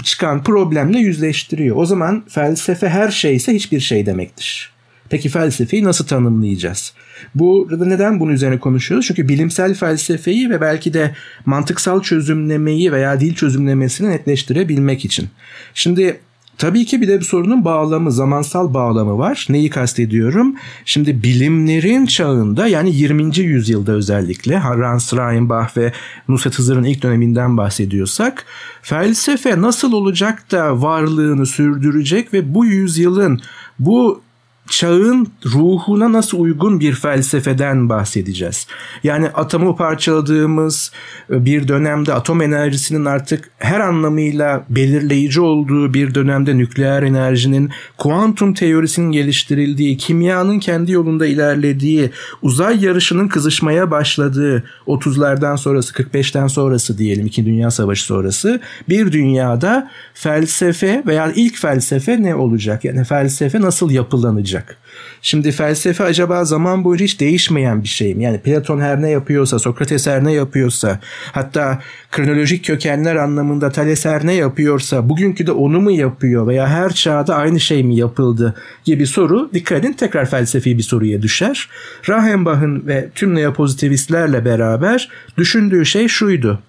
çıkan 0.04 0.44
problemle 0.44 1.00
yüzleştiriyor. 1.00 1.76
O 1.76 1.86
zaman 1.86 2.24
felsefe 2.30 2.90
her 2.90 3.12
şeyse 3.12 3.54
hiçbir 3.54 3.80
şey 3.80 4.06
demektir. 4.06 4.75
Peki 5.10 5.30
felsefeyi 5.30 5.84
nasıl 5.84 6.06
tanımlayacağız? 6.06 6.94
Burada 7.36 7.86
neden 7.86 8.20
bunun 8.20 8.34
üzerine 8.34 8.60
konuşuyoruz? 8.60 9.08
Çünkü 9.08 9.30
bilimsel 9.30 9.74
felsefeyi 9.74 10.50
ve 10.50 10.62
belki 10.62 10.94
de 10.94 11.16
mantıksal 11.46 12.02
çözümlemeyi 12.02 12.92
veya 12.92 13.20
dil 13.20 13.36
çözümlemesini 13.36 14.10
netleştirebilmek 14.10 15.06
için. 15.06 15.30
Şimdi 15.74 16.20
Tabii 16.58 16.86
ki 16.86 17.02
bir 17.02 17.08
de 17.08 17.20
bir 17.20 17.26
sorunun 17.26 17.66
bağlamı, 17.66 18.12
zamansal 18.12 18.74
bağlamı 18.74 19.18
var. 19.18 19.46
Neyi 19.50 19.70
kastediyorum? 19.70 20.56
Şimdi 20.86 21.24
bilimlerin 21.24 22.06
çağında 22.06 22.68
yani 22.68 22.96
20. 22.96 23.38
yüzyılda 23.40 23.92
özellikle 23.92 24.58
Hans 24.58 25.14
Reinbach 25.14 25.78
ve 25.78 25.92
Nusret 26.28 26.60
Hızır'ın 26.60 26.84
ilk 26.84 27.04
döneminden 27.04 27.58
bahsediyorsak 27.58 28.46
felsefe 28.82 29.62
nasıl 29.62 29.94
olacak 29.94 30.52
da 30.52 30.82
varlığını 30.82 31.46
sürdürecek 31.46 32.34
ve 32.34 32.54
bu 32.54 32.66
yüzyılın 32.66 33.42
bu 33.80 34.22
çağın 34.70 35.28
ruhuna 35.46 36.14
nasıl 36.14 36.40
uygun 36.40 36.80
bir 36.80 36.94
felsefeden 36.94 37.90
bahsedeceğiz. 37.90 38.68
Yani 39.04 39.28
atomu 39.30 39.76
parçaladığımız 39.76 40.92
e, 41.30 41.46
bir 41.46 41.68
dönemde 41.68 42.14
atom 42.14 42.42
enerjisinin 42.42 43.06
artık 43.06 43.50
her 43.58 43.80
anlamıyla 43.80 44.66
belirleyici 44.70 45.42
olduğu 45.42 45.94
bir 45.94 46.16
dönemde 46.16 46.58
nükleer 46.58 47.04
enerjinin 47.04 47.70
kuantum 47.98 48.54
teorisinin 48.54 49.12
geliştirildiği, 49.12 49.98
kimyanın 49.98 50.60
kendi 50.60 50.92
yolunda 50.92 51.26
ilerlediği, 51.26 52.12
uzay 52.42 52.86
yarışının 52.86 53.28
kızışmaya 53.28 53.92
başladığı 53.92 54.64
30'lardan 54.88 55.58
sonrası 55.58 55.94
45'ten 55.94 56.48
sonrası 56.48 56.98
diyelim 56.98 57.26
2 57.26 57.46
Dünya 57.46 57.72
Savaşı 57.72 58.04
sonrası 58.04 58.62
bir 58.90 59.12
dünyada 59.12 59.92
felsefe 60.14 61.04
veya 61.08 61.32
ilk 61.36 61.58
felsefe 61.58 62.24
ne 62.24 62.36
olacak? 62.36 62.86
Yani 62.86 63.04
felsefe 63.04 63.62
nasıl 63.62 63.92
yapılanacak? 63.92 64.55
Olacak. 64.56 64.78
Şimdi 65.22 65.52
felsefe 65.52 66.04
acaba 66.04 66.46
zaman 66.46 66.84
boyunca 66.84 67.06
hiç 67.06 67.20
değişmeyen 67.20 67.84
bir 67.84 67.88
şey 67.88 68.16
mi? 68.16 68.24
Yani 68.24 68.40
Platon 68.40 68.80
her 68.80 69.02
ne 69.02 69.10
yapıyorsa, 69.10 69.60
Sokrates 69.60 70.08
her 70.08 70.24
ne 70.24 70.34
yapıyorsa, 70.34 71.00
hatta 71.32 71.82
kronolojik 72.12 72.66
kökenler 72.66 73.16
anlamında 73.16 73.72
Thales 73.72 74.06
her 74.06 74.26
ne 74.26 74.34
yapıyorsa, 74.34 75.10
bugünkü 75.10 75.48
de 75.48 75.52
onu 75.52 75.82
mu 75.82 75.92
yapıyor 75.92 76.48
veya 76.48 76.68
her 76.68 76.94
çağda 76.94 77.36
aynı 77.36 77.60
şey 77.60 77.84
mi 77.84 77.96
yapıldı 77.96 78.56
gibi 78.84 79.08
soru 79.08 79.50
dikkat 79.54 79.80
edin 79.80 79.94
tekrar 79.94 80.26
felsefi 80.26 80.78
bir 80.78 80.84
soruya 80.84 81.22
düşer. 81.22 81.70
Rahenbach'ın 82.10 82.88
ve 82.88 83.10
tüm 83.16 83.36
neopozitivistlerle 83.36 84.46
beraber 84.46 85.10
düşündüğü 85.38 85.86
şey 85.86 86.08
şuydu. 86.08 86.60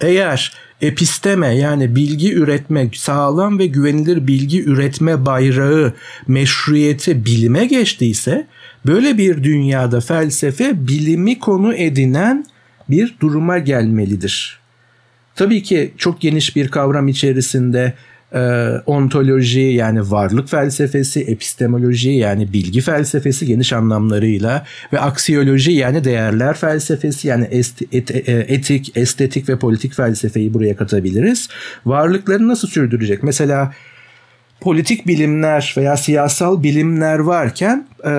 Eğer 0.00 0.52
episteme 0.80 1.56
yani 1.56 1.96
bilgi 1.96 2.34
üretme, 2.34 2.90
sağlam 2.94 3.58
ve 3.58 3.66
güvenilir 3.66 4.26
bilgi 4.26 4.64
üretme 4.64 5.26
bayrağı, 5.26 5.92
meşruiyeti 6.28 7.24
bilime 7.24 7.66
geçtiyse 7.66 8.46
böyle 8.86 9.18
bir 9.18 9.44
dünyada 9.44 10.00
felsefe 10.00 10.88
bilimi 10.88 11.38
konu 11.38 11.74
edinen 11.74 12.46
bir 12.88 13.16
duruma 13.20 13.58
gelmelidir. 13.58 14.58
Tabii 15.34 15.62
ki 15.62 15.94
çok 15.98 16.20
geniş 16.20 16.56
bir 16.56 16.68
kavram 16.68 17.08
içerisinde 17.08 17.94
e, 18.36 18.70
ontoloji 18.86 19.60
yani 19.60 20.10
varlık 20.10 20.48
felsefesi, 20.48 21.20
epistemoloji 21.20 22.10
yani 22.10 22.52
bilgi 22.52 22.80
felsefesi 22.80 23.46
geniş 23.46 23.72
anlamlarıyla 23.72 24.64
ve 24.92 25.00
aksiyoloji 25.00 25.72
yani 25.72 26.04
değerler 26.04 26.56
felsefesi 26.56 27.28
yani 27.28 27.44
est, 27.50 27.82
et, 27.92 28.10
e, 28.10 28.32
etik, 28.48 28.96
estetik 28.96 29.48
ve 29.48 29.58
politik 29.58 29.94
felsefeyi 29.94 30.54
buraya 30.54 30.76
katabiliriz. 30.76 31.48
Varlıkları 31.86 32.48
nasıl 32.48 32.68
sürdürecek? 32.68 33.22
Mesela 33.22 33.72
politik 34.60 35.06
bilimler 35.06 35.74
veya 35.76 35.96
siyasal 35.96 36.62
bilimler 36.62 37.18
varken 37.18 37.86
e, 38.04 38.12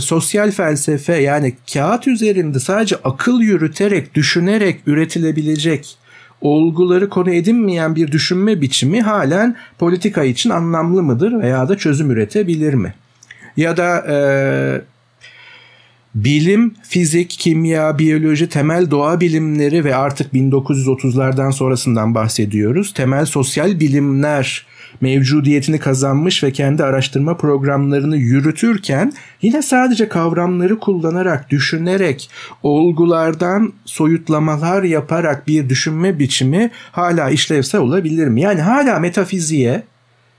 sosyal 0.00 0.50
felsefe 0.50 1.16
yani 1.16 1.56
kağıt 1.72 2.06
üzerinde 2.06 2.60
sadece 2.60 2.96
akıl 3.04 3.40
yürüterek, 3.40 4.14
düşünerek 4.14 4.80
üretilebilecek 4.86 5.97
olguları 6.40 7.08
konu 7.08 7.30
edinmeyen 7.30 7.96
bir 7.96 8.12
düşünme 8.12 8.60
biçimi 8.60 9.00
halen 9.00 9.56
politika 9.78 10.24
için 10.24 10.50
anlamlı 10.50 11.02
mıdır 11.02 11.40
veya 11.40 11.68
da 11.68 11.76
çözüm 11.78 12.10
üretebilir 12.10 12.74
mi? 12.74 12.94
Ya 13.56 13.76
da 13.76 14.06
e, 14.08 14.18
bilim, 16.14 16.74
fizik, 16.82 17.30
kimya, 17.30 17.98
biyoloji, 17.98 18.48
temel 18.48 18.90
doğa 18.90 19.20
bilimleri 19.20 19.84
ve 19.84 19.96
artık 19.96 20.32
1930'lardan 20.32 21.52
sonrasından 21.52 22.14
bahsediyoruz. 22.14 22.94
Temel 22.94 23.26
sosyal 23.26 23.80
bilimler 23.80 24.66
mevcudiyetini 25.00 25.78
kazanmış 25.78 26.44
ve 26.44 26.52
kendi 26.52 26.84
araştırma 26.84 27.36
programlarını 27.36 28.16
yürütürken 28.16 29.12
yine 29.42 29.62
sadece 29.62 30.08
kavramları 30.08 30.78
kullanarak, 30.78 31.50
düşünerek, 31.50 32.30
olgulardan 32.62 33.72
soyutlamalar 33.84 34.82
yaparak 34.82 35.48
bir 35.48 35.68
düşünme 35.68 36.18
biçimi 36.18 36.70
hala 36.92 37.30
işlevsel 37.30 37.80
olabilir 37.80 38.26
mi? 38.26 38.40
Yani 38.40 38.60
hala 38.60 38.98
metafiziğe, 38.98 39.82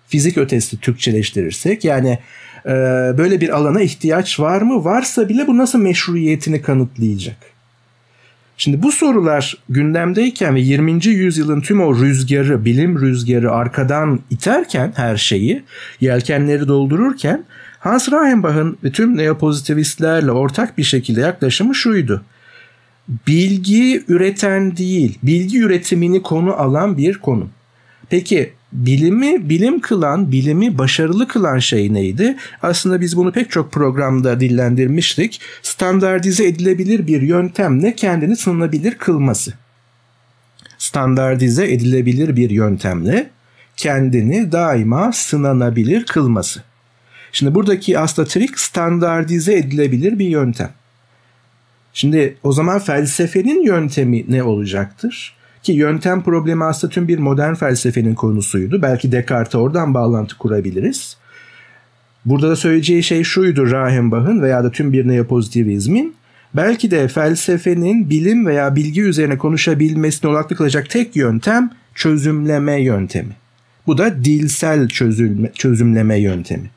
fizik 0.08 0.38
ötesi 0.38 0.80
Türkçeleştirirsek 0.80 1.86
yani 1.86 2.20
e, 2.66 2.70
böyle 3.18 3.42
bir 3.42 3.50
alana 3.50 3.82
ihtiyaç 3.82 4.40
var 4.40 4.62
mı? 4.62 4.84
Varsa 4.84 5.30
bile 5.30 5.48
bu 5.48 5.58
nasıl 5.58 5.80
meşruiyetini 5.80 6.62
kanıtlayacak? 6.62 7.38
Şimdi 8.62 8.84
bu 8.84 8.92
sorular 8.92 9.58
gündemdeyken 9.70 10.56
ve 10.56 10.62
20. 10.62 11.06
yüzyılın 11.06 11.62
tüm 11.62 11.82
o 11.82 11.96
rüzgarı, 11.96 12.66
bilim 12.66 13.02
rüzgarı 13.02 13.52
arkadan 13.52 14.20
iterken 14.30 14.94
her 14.96 15.18
şeyi, 15.18 15.64
yelkenleri 16.02 16.68
doldururken 16.68 17.44
Hans 17.80 18.12
Reichenbach'ın 18.12 18.78
ve 18.84 18.92
tüm 18.92 19.18
neopozitivistlerle 19.18 20.32
ortak 20.32 20.78
bir 20.78 20.84
şekilde 20.84 21.22
yaklaşımı 21.22 21.76
şuydu. 21.76 22.24
Bilgi 23.28 24.04
üreten 24.08 24.78
değil, 24.78 25.20
bilgi 25.24 25.60
üretimini 25.60 26.22
konu 26.22 26.54
alan 26.54 26.98
bir 26.98 27.18
konu. 27.18 27.50
Peki 28.10 28.54
bilimi 28.74 29.50
bilim 29.50 29.80
kılan, 29.80 30.32
bilimi 30.32 30.78
başarılı 30.78 31.28
kılan 31.28 31.60
şey 31.60 31.94
neydi? 31.94 32.38
Aslında 32.62 33.02
biz 33.02 33.18
bunu 33.18 33.32
pek 33.32 33.52
çok 33.52 33.72
programda 33.72 34.40
dillendirmiştik. 34.40 35.42
Standartize 35.62 36.48
edilebilir 36.48 37.08
bir 37.08 37.22
yöntemle 37.22 37.96
kendini 37.96 38.38
sınanabilir 38.38 38.98
kılması. 38.98 39.54
Standartize 40.78 41.72
edilebilir 41.72 42.36
bir 42.36 42.50
yöntemle 42.50 43.30
kendini 43.78 44.52
daima 44.52 45.12
sınanabilir 45.12 46.06
kılması. 46.06 46.64
Şimdi 47.32 47.56
buradaki 47.56 48.00
aslında 48.00 48.28
trik 48.28 48.60
standartize 48.60 49.54
edilebilir 49.54 50.20
bir 50.20 50.28
yöntem. 50.28 50.72
Şimdi 51.94 52.38
o 52.44 52.52
zaman 52.52 52.80
felsefenin 52.80 53.64
yöntemi 53.64 54.26
ne 54.28 54.44
olacaktır? 54.44 55.39
Ki 55.64 55.72
yöntem 55.72 56.24
problemi 56.24 56.64
aslında 56.64 56.94
tüm 56.94 57.08
bir 57.08 57.18
modern 57.18 57.54
felsefenin 57.54 58.16
konusuydu. 58.16 58.82
Belki 58.82 59.12
Descartes'e 59.12 59.58
oradan 59.58 59.94
bağlantı 59.94 60.38
kurabiliriz. 60.38 61.18
Burada 62.26 62.50
da 62.50 62.56
söyleyeceği 62.56 63.04
şey 63.04 63.24
şuydu 63.24 63.72
Rahenbach'ın 63.72 64.42
veya 64.42 64.64
da 64.64 64.72
tüm 64.72 64.94
bir 64.94 65.08
neopozitivizmin. 65.08 66.16
Belki 66.54 66.92
de 66.92 67.08
felsefenin 67.08 68.10
bilim 68.10 68.46
veya 68.46 68.76
bilgi 68.76 69.02
üzerine 69.02 69.38
konuşabilmesini 69.38 70.32
olanaklı 70.32 70.56
kılacak 70.56 70.90
tek 70.90 71.16
yöntem 71.16 71.72
çözümleme 71.96 72.82
yöntemi. 72.82 73.36
Bu 73.88 73.98
da 73.98 74.24
dilsel 74.24 74.88
çözülme, 74.88 75.52
çözümleme 75.54 76.20
yöntemi. 76.20 76.70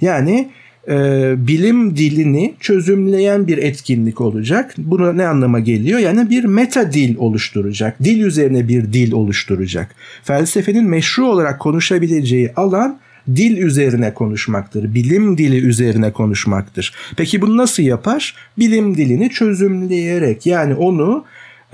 Yani 0.00 0.50
e, 0.88 1.34
bilim 1.46 1.96
dilini 1.96 2.54
çözümleyen 2.60 3.46
bir 3.46 3.58
etkinlik 3.58 4.20
olacak. 4.20 4.74
Buna 4.78 5.12
ne 5.12 5.26
anlama 5.26 5.60
geliyor? 5.60 5.98
Yani 5.98 6.30
bir 6.30 6.44
meta 6.44 6.92
dil 6.92 7.16
oluşturacak. 7.16 8.04
Dil 8.04 8.20
üzerine 8.20 8.68
bir 8.68 8.92
dil 8.92 9.12
oluşturacak. 9.12 9.94
Felsefenin 10.24 10.84
meşru 10.84 11.26
olarak 11.26 11.60
konuşabileceği 11.60 12.52
alan 12.56 12.98
dil 13.36 13.56
üzerine 13.56 14.14
konuşmaktır. 14.14 14.94
Bilim 14.94 15.38
dili 15.38 15.56
üzerine 15.56 16.12
konuşmaktır. 16.12 16.94
Peki 17.16 17.40
bunu 17.40 17.56
nasıl 17.56 17.82
yapar? 17.82 18.34
Bilim 18.58 18.96
dilini 18.96 19.30
çözümleyerek 19.30 20.46
yani 20.46 20.74
onu 20.74 21.24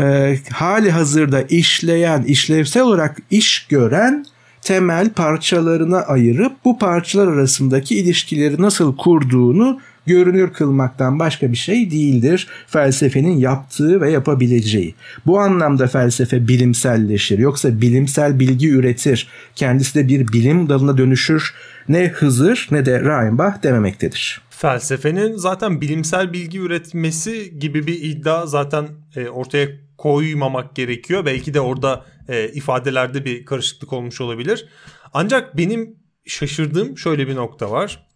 e, 0.01 0.37
hali 0.53 0.91
hazırda 0.91 1.43
işleyen, 1.43 2.23
işlevsel 2.23 2.83
olarak 2.83 3.17
iş 3.31 3.67
gören 3.67 4.25
temel 4.67 5.11
parçalarına 5.11 6.01
ayırıp 6.01 6.53
bu 6.65 6.79
parçalar 6.79 7.27
arasındaki 7.29 7.99
ilişkileri 7.99 8.63
nasıl 8.63 8.97
kurduğunu 8.97 9.81
görünür 10.07 10.53
kılmaktan 10.53 11.19
başka 11.19 11.53
bir 11.53 11.57
şey 11.57 11.91
değildir 11.91 12.49
felsefenin 12.67 13.39
yaptığı 13.39 14.01
ve 14.01 14.11
yapabileceği. 14.11 14.95
Bu 15.27 15.41
anlamda 15.41 15.87
felsefe 15.87 16.49
bilimselleşir. 16.49 17.39
Yoksa 17.39 17.81
bilimsel 17.81 18.41
bilgi 18.41 18.71
üretir. 18.71 19.29
Kendisi 19.55 19.95
de 19.95 20.09
bir 20.09 20.29
bilim 20.29 20.69
dalına 20.69 20.99
dönüşür. 20.99 21.55
Ne 21.89 22.09
Hızır 22.09 22.69
ne 22.71 22.87
de 22.87 23.01
Reinbach 23.01 23.63
dememektedir. 23.63 24.41
Felsefenin 24.51 25.37
zaten 25.37 25.81
bilimsel 25.81 26.33
bilgi 26.33 26.59
üretmesi 26.59 27.59
gibi 27.59 27.87
bir 27.87 28.03
iddia 28.03 28.47
zaten 28.47 28.87
e, 29.17 29.29
ortaya 29.29 29.86
koymamak 29.99 30.77
gerekiyor. 30.77 31.25
Belki 31.27 31.55
de 31.55 31.61
orada 31.61 32.07
e, 32.29 32.49
ifadelerde 32.49 33.25
bir 33.25 33.45
karışıklık 33.45 33.93
olmuş 33.93 34.21
olabilir. 34.21 34.69
Ancak 35.13 35.57
benim 35.57 35.97
şaşırdığım 36.27 36.99
şöyle 36.99 37.29
bir 37.29 37.37
nokta 37.37 37.71
var. 37.71 38.07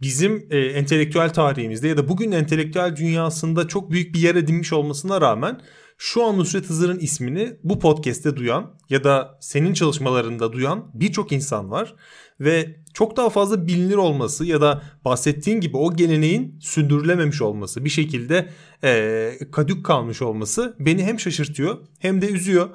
Bizim 0.00 0.46
e, 0.50 0.58
entelektüel 0.58 1.32
tarihimizde 1.32 1.88
ya 1.88 1.96
da 1.96 2.08
bugün 2.08 2.32
entelektüel 2.32 2.96
dünyasında 2.96 3.68
çok 3.68 3.90
büyük 3.90 4.14
bir 4.14 4.20
yer 4.20 4.34
edinmiş 4.34 4.72
olmasına 4.72 5.20
rağmen 5.20 5.60
şu 5.98 6.24
an 6.24 6.38
Nusret 6.38 6.70
Hızır'ın 6.70 6.98
ismini 6.98 7.56
bu 7.64 7.78
podcast'te 7.78 8.36
duyan 8.36 8.74
ya 8.90 9.04
da 9.04 9.38
senin 9.40 9.74
çalışmalarında 9.74 10.52
duyan 10.52 10.90
birçok 10.94 11.32
insan 11.32 11.70
var 11.70 11.94
ve 12.40 12.76
çok 12.94 13.16
daha 13.16 13.30
fazla 13.30 13.66
bilinir 13.66 13.94
olması 13.94 14.44
ya 14.44 14.60
da 14.60 14.82
bahsettiğin 15.04 15.60
gibi 15.60 15.76
o 15.76 15.96
geleneğin 15.96 16.58
sürdürülememiş 16.60 17.42
olması 17.42 17.84
bir 17.84 17.90
şekilde 17.90 18.48
e, 18.84 19.32
kadük 19.52 19.84
kalmış 19.84 20.22
olması 20.22 20.76
beni 20.80 21.04
hem 21.04 21.20
şaşırtıyor 21.20 21.78
hem 21.98 22.22
de 22.22 22.26
üzüyor. 22.26 22.68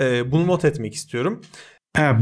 E, 0.00 0.32
bunu 0.32 0.46
not 0.46 0.64
etmek 0.64 0.94
istiyorum. 0.94 1.40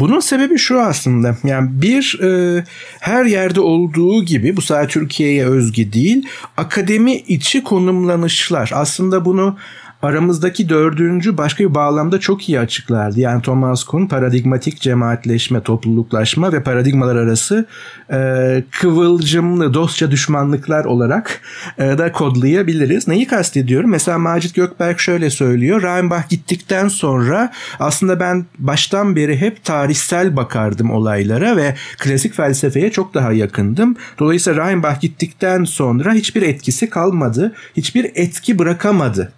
Bunun 0.00 0.20
sebebi 0.20 0.58
şu 0.58 0.80
aslında 0.80 1.36
yani 1.44 1.82
bir 1.82 2.20
e, 2.22 2.64
her 3.00 3.24
yerde 3.24 3.60
olduğu 3.60 4.24
gibi 4.24 4.56
bu 4.56 4.62
sadece 4.62 4.92
Türkiye'ye 4.92 5.46
özgü 5.46 5.92
değil 5.92 6.28
akademi 6.56 7.16
içi 7.16 7.62
konumlanışlar 7.62 8.70
aslında 8.74 9.24
bunu 9.24 9.56
aramızdaki 10.02 10.68
dördüncü 10.68 11.38
başka 11.38 11.64
bir 11.64 11.74
bağlamda 11.74 12.20
çok 12.20 12.48
iyi 12.48 12.60
açıklardı. 12.60 13.20
Yani 13.20 13.42
Thomas 13.42 13.84
Kuhn 13.84 14.06
paradigmatik 14.06 14.80
cemaatleşme, 14.80 15.60
topluluklaşma 15.62 16.52
ve 16.52 16.62
paradigmalar 16.62 17.16
arası 17.16 17.66
e, 18.12 18.62
kıvılcımlı 18.70 19.74
dostça 19.74 20.10
düşmanlıklar 20.10 20.84
olarak 20.84 21.40
e, 21.78 21.98
da 21.98 22.12
kodlayabiliriz. 22.12 23.08
Neyi 23.08 23.26
kastediyorum? 23.26 23.90
Mesela 23.90 24.18
Macit 24.18 24.54
Gökberk 24.54 25.00
şöyle 25.00 25.30
söylüyor. 25.30 25.82
Reinbach 25.82 26.28
gittikten 26.28 26.88
sonra 26.88 27.52
aslında 27.80 28.20
ben 28.20 28.46
baştan 28.58 29.16
beri 29.16 29.40
hep 29.40 29.64
tarihsel 29.64 30.36
bakardım 30.36 30.90
olaylara 30.90 31.56
ve 31.56 31.74
klasik 31.98 32.34
felsefeye 32.34 32.90
çok 32.90 33.14
daha 33.14 33.32
yakındım. 33.32 33.96
Dolayısıyla 34.18 34.68
Reinbach 34.68 35.00
gittikten 35.00 35.64
sonra 35.64 36.12
hiçbir 36.12 36.42
etkisi 36.42 36.90
kalmadı. 36.90 37.54
Hiçbir 37.76 38.10
etki 38.14 38.58
bırakamadı 38.58 39.32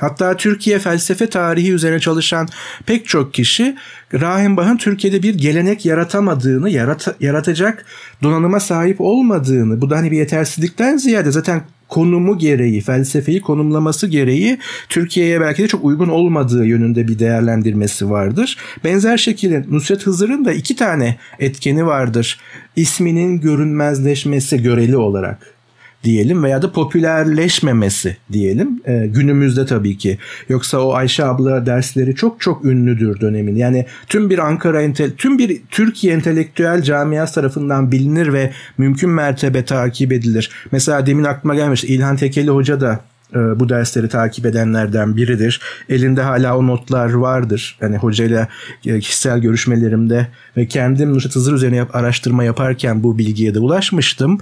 Hatta 0.00 0.36
Türkiye 0.36 0.78
felsefe 0.78 1.26
tarihi 1.26 1.72
üzerine 1.72 2.00
çalışan 2.00 2.48
pek 2.86 3.08
çok 3.08 3.34
kişi 3.34 3.76
Rahimbach'ın 4.14 4.76
Türkiye'de 4.76 5.22
bir 5.22 5.34
gelenek 5.34 5.86
yaratamadığını, 5.86 6.70
yarat 6.70 7.16
yaratacak 7.20 7.84
donanıma 8.22 8.60
sahip 8.60 9.00
olmadığını, 9.00 9.80
bu 9.80 9.90
da 9.90 9.96
hani 9.96 10.10
bir 10.10 10.16
yetersizlikten 10.16 10.96
ziyade 10.96 11.30
zaten 11.30 11.62
konumu 11.88 12.38
gereği, 12.38 12.80
felsefeyi 12.80 13.40
konumlaması 13.40 14.06
gereği 14.06 14.58
Türkiye'ye 14.88 15.40
belki 15.40 15.62
de 15.62 15.68
çok 15.68 15.84
uygun 15.84 16.08
olmadığı 16.08 16.66
yönünde 16.66 17.08
bir 17.08 17.18
değerlendirmesi 17.18 18.10
vardır. 18.10 18.56
Benzer 18.84 19.16
şekilde 19.16 19.64
Nusret 19.70 20.06
Hızır'ın 20.06 20.44
da 20.44 20.52
iki 20.52 20.76
tane 20.76 21.16
etkeni 21.38 21.86
vardır. 21.86 22.40
İsminin 22.76 23.40
görünmezleşmesi 23.40 24.62
göreli 24.62 24.96
olarak 24.96 25.59
diyelim 26.04 26.42
veya 26.42 26.62
da 26.62 26.72
popülerleşmemesi 26.72 28.16
diyelim 28.32 28.80
e, 28.86 29.06
günümüzde 29.06 29.66
tabii 29.66 29.98
ki. 29.98 30.18
Yoksa 30.48 30.78
o 30.78 30.92
Ayşe 30.92 31.24
abla 31.24 31.66
dersleri 31.66 32.14
çok 32.14 32.40
çok 32.40 32.64
ünlüdür 32.64 33.20
dönemin. 33.20 33.56
Yani 33.56 33.86
tüm 34.08 34.30
bir 34.30 34.38
Ankara 34.38 34.82
entel 34.82 35.10
tüm 35.10 35.38
bir 35.38 35.60
Türkiye 35.70 36.14
entelektüel 36.14 36.82
camiası 36.82 37.34
tarafından 37.34 37.92
bilinir 37.92 38.32
ve 38.32 38.50
mümkün 38.78 39.10
mertebe 39.10 39.64
takip 39.64 40.12
edilir. 40.12 40.50
Mesela 40.72 41.06
demin 41.06 41.24
aklıma 41.24 41.54
gelmiş 41.54 41.84
İlhan 41.84 42.16
Tekeli 42.16 42.50
Hoca 42.50 42.80
da 42.80 43.00
e, 43.34 43.60
bu 43.60 43.68
dersleri 43.68 44.08
takip 44.08 44.46
edenlerden 44.46 45.16
biridir. 45.16 45.60
Elinde 45.88 46.22
hala 46.22 46.56
o 46.56 46.66
notlar 46.66 47.12
vardır. 47.12 47.78
Yani 47.80 47.96
hocayla 47.96 48.48
e, 48.86 49.00
kişisel 49.00 49.38
görüşmelerimde 49.38 50.26
ve 50.56 50.66
kendim 50.66 51.14
Nusret 51.14 51.34
Hızır 51.36 51.52
üzerine 51.52 51.82
araştırma 51.92 52.44
yaparken 52.44 53.02
bu 53.02 53.18
bilgiye 53.18 53.54
de 53.54 53.58
ulaşmıştım. 53.58 54.38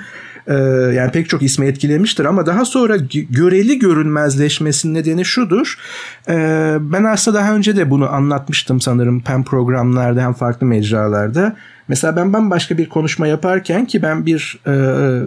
Ee, 0.48 0.54
yani 0.94 1.10
pek 1.10 1.28
çok 1.28 1.42
ismi 1.42 1.66
etkilemiştir 1.66 2.24
ama 2.24 2.46
daha 2.46 2.64
sonra 2.64 2.96
göreli 3.30 3.78
görünmezleşmesinin 3.78 4.94
nedeni 4.94 5.24
şudur. 5.24 5.78
Ee, 6.28 6.76
ben 6.80 7.04
aslında 7.04 7.38
daha 7.38 7.54
önce 7.54 7.76
de 7.76 7.90
bunu 7.90 8.12
anlatmıştım 8.12 8.80
sanırım 8.80 9.22
hem 9.26 9.44
programlarda 9.44 10.22
hem 10.22 10.32
farklı 10.32 10.66
mecralarda. 10.66 11.56
Mesela 11.88 12.16
ben 12.16 12.32
bambaşka 12.32 12.78
bir 12.78 12.88
konuşma 12.88 13.26
yaparken 13.26 13.86
ki 13.86 14.02
ben 14.02 14.26
bir 14.26 14.58
e, 14.66 14.72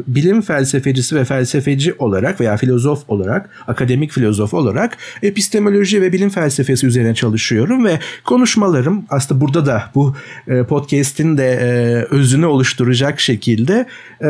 bilim 0.07 0.41
felsefecisi 0.41 1.15
ve 1.15 1.25
felsefeci 1.25 1.93
olarak 1.93 2.41
veya 2.41 2.57
filozof 2.57 3.03
olarak, 3.07 3.49
akademik 3.67 4.11
filozof 4.11 4.53
olarak 4.53 4.97
epistemoloji 5.23 6.01
ve 6.01 6.13
bilim 6.13 6.29
felsefesi 6.29 6.87
üzerine 6.87 7.15
çalışıyorum 7.15 7.85
ve 7.85 7.99
konuşmalarım 8.25 9.05
aslında 9.09 9.41
burada 9.41 9.65
da 9.65 9.83
bu 9.95 10.15
e, 10.47 10.63
podcast'in 10.63 11.37
de 11.37 11.47
e, 11.47 11.67
özünü 12.15 12.45
oluşturacak 12.45 13.19
şekilde 13.19 13.85
e, 14.21 14.29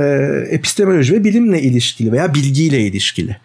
epistemoloji 0.49 1.13
ve 1.13 1.23
bilimle 1.23 1.61
ilişkili 1.61 2.11
veya 2.11 2.33
bilgiyle 2.33 2.81
ilişkili. 2.81 3.37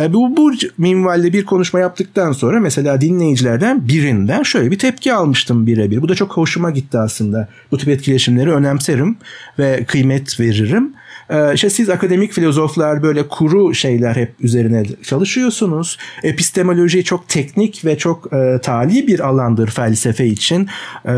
E, 0.00 0.12
bu, 0.12 0.36
bu 0.36 0.52
minvalde 0.78 1.32
bir 1.32 1.44
konuşma 1.44 1.80
yaptıktan 1.80 2.32
sonra 2.32 2.60
mesela 2.60 3.00
dinleyicilerden 3.00 3.88
birinden 3.88 4.42
şöyle 4.42 4.70
bir 4.70 4.78
tepki 4.78 5.14
almıştım 5.14 5.66
birebir. 5.66 6.02
Bu 6.02 6.08
da 6.08 6.14
çok 6.14 6.32
hoşuma 6.32 6.70
gitti 6.70 6.98
aslında. 6.98 7.48
Bu 7.70 7.78
tip 7.78 7.88
etkileşimleri 8.34 8.50
önemserim 8.50 9.16
ve 9.58 9.84
kıymet 9.84 10.40
veririm. 10.40 10.92
Ee, 11.30 11.70
siz 11.70 11.90
akademik 11.90 12.32
filozoflar 12.32 13.02
böyle 13.02 13.28
kuru 13.28 13.74
şeyler 13.74 14.16
hep 14.16 14.34
üzerine 14.40 14.84
çalışıyorsunuz. 15.02 15.98
Epistemoloji 16.22 17.04
çok 17.04 17.28
teknik 17.28 17.84
ve 17.84 17.98
çok 17.98 18.32
e, 18.32 18.60
tali 18.62 19.06
bir 19.06 19.20
alandır 19.20 19.70
felsefe 19.70 20.26
için 20.26 20.68
e, 21.04 21.12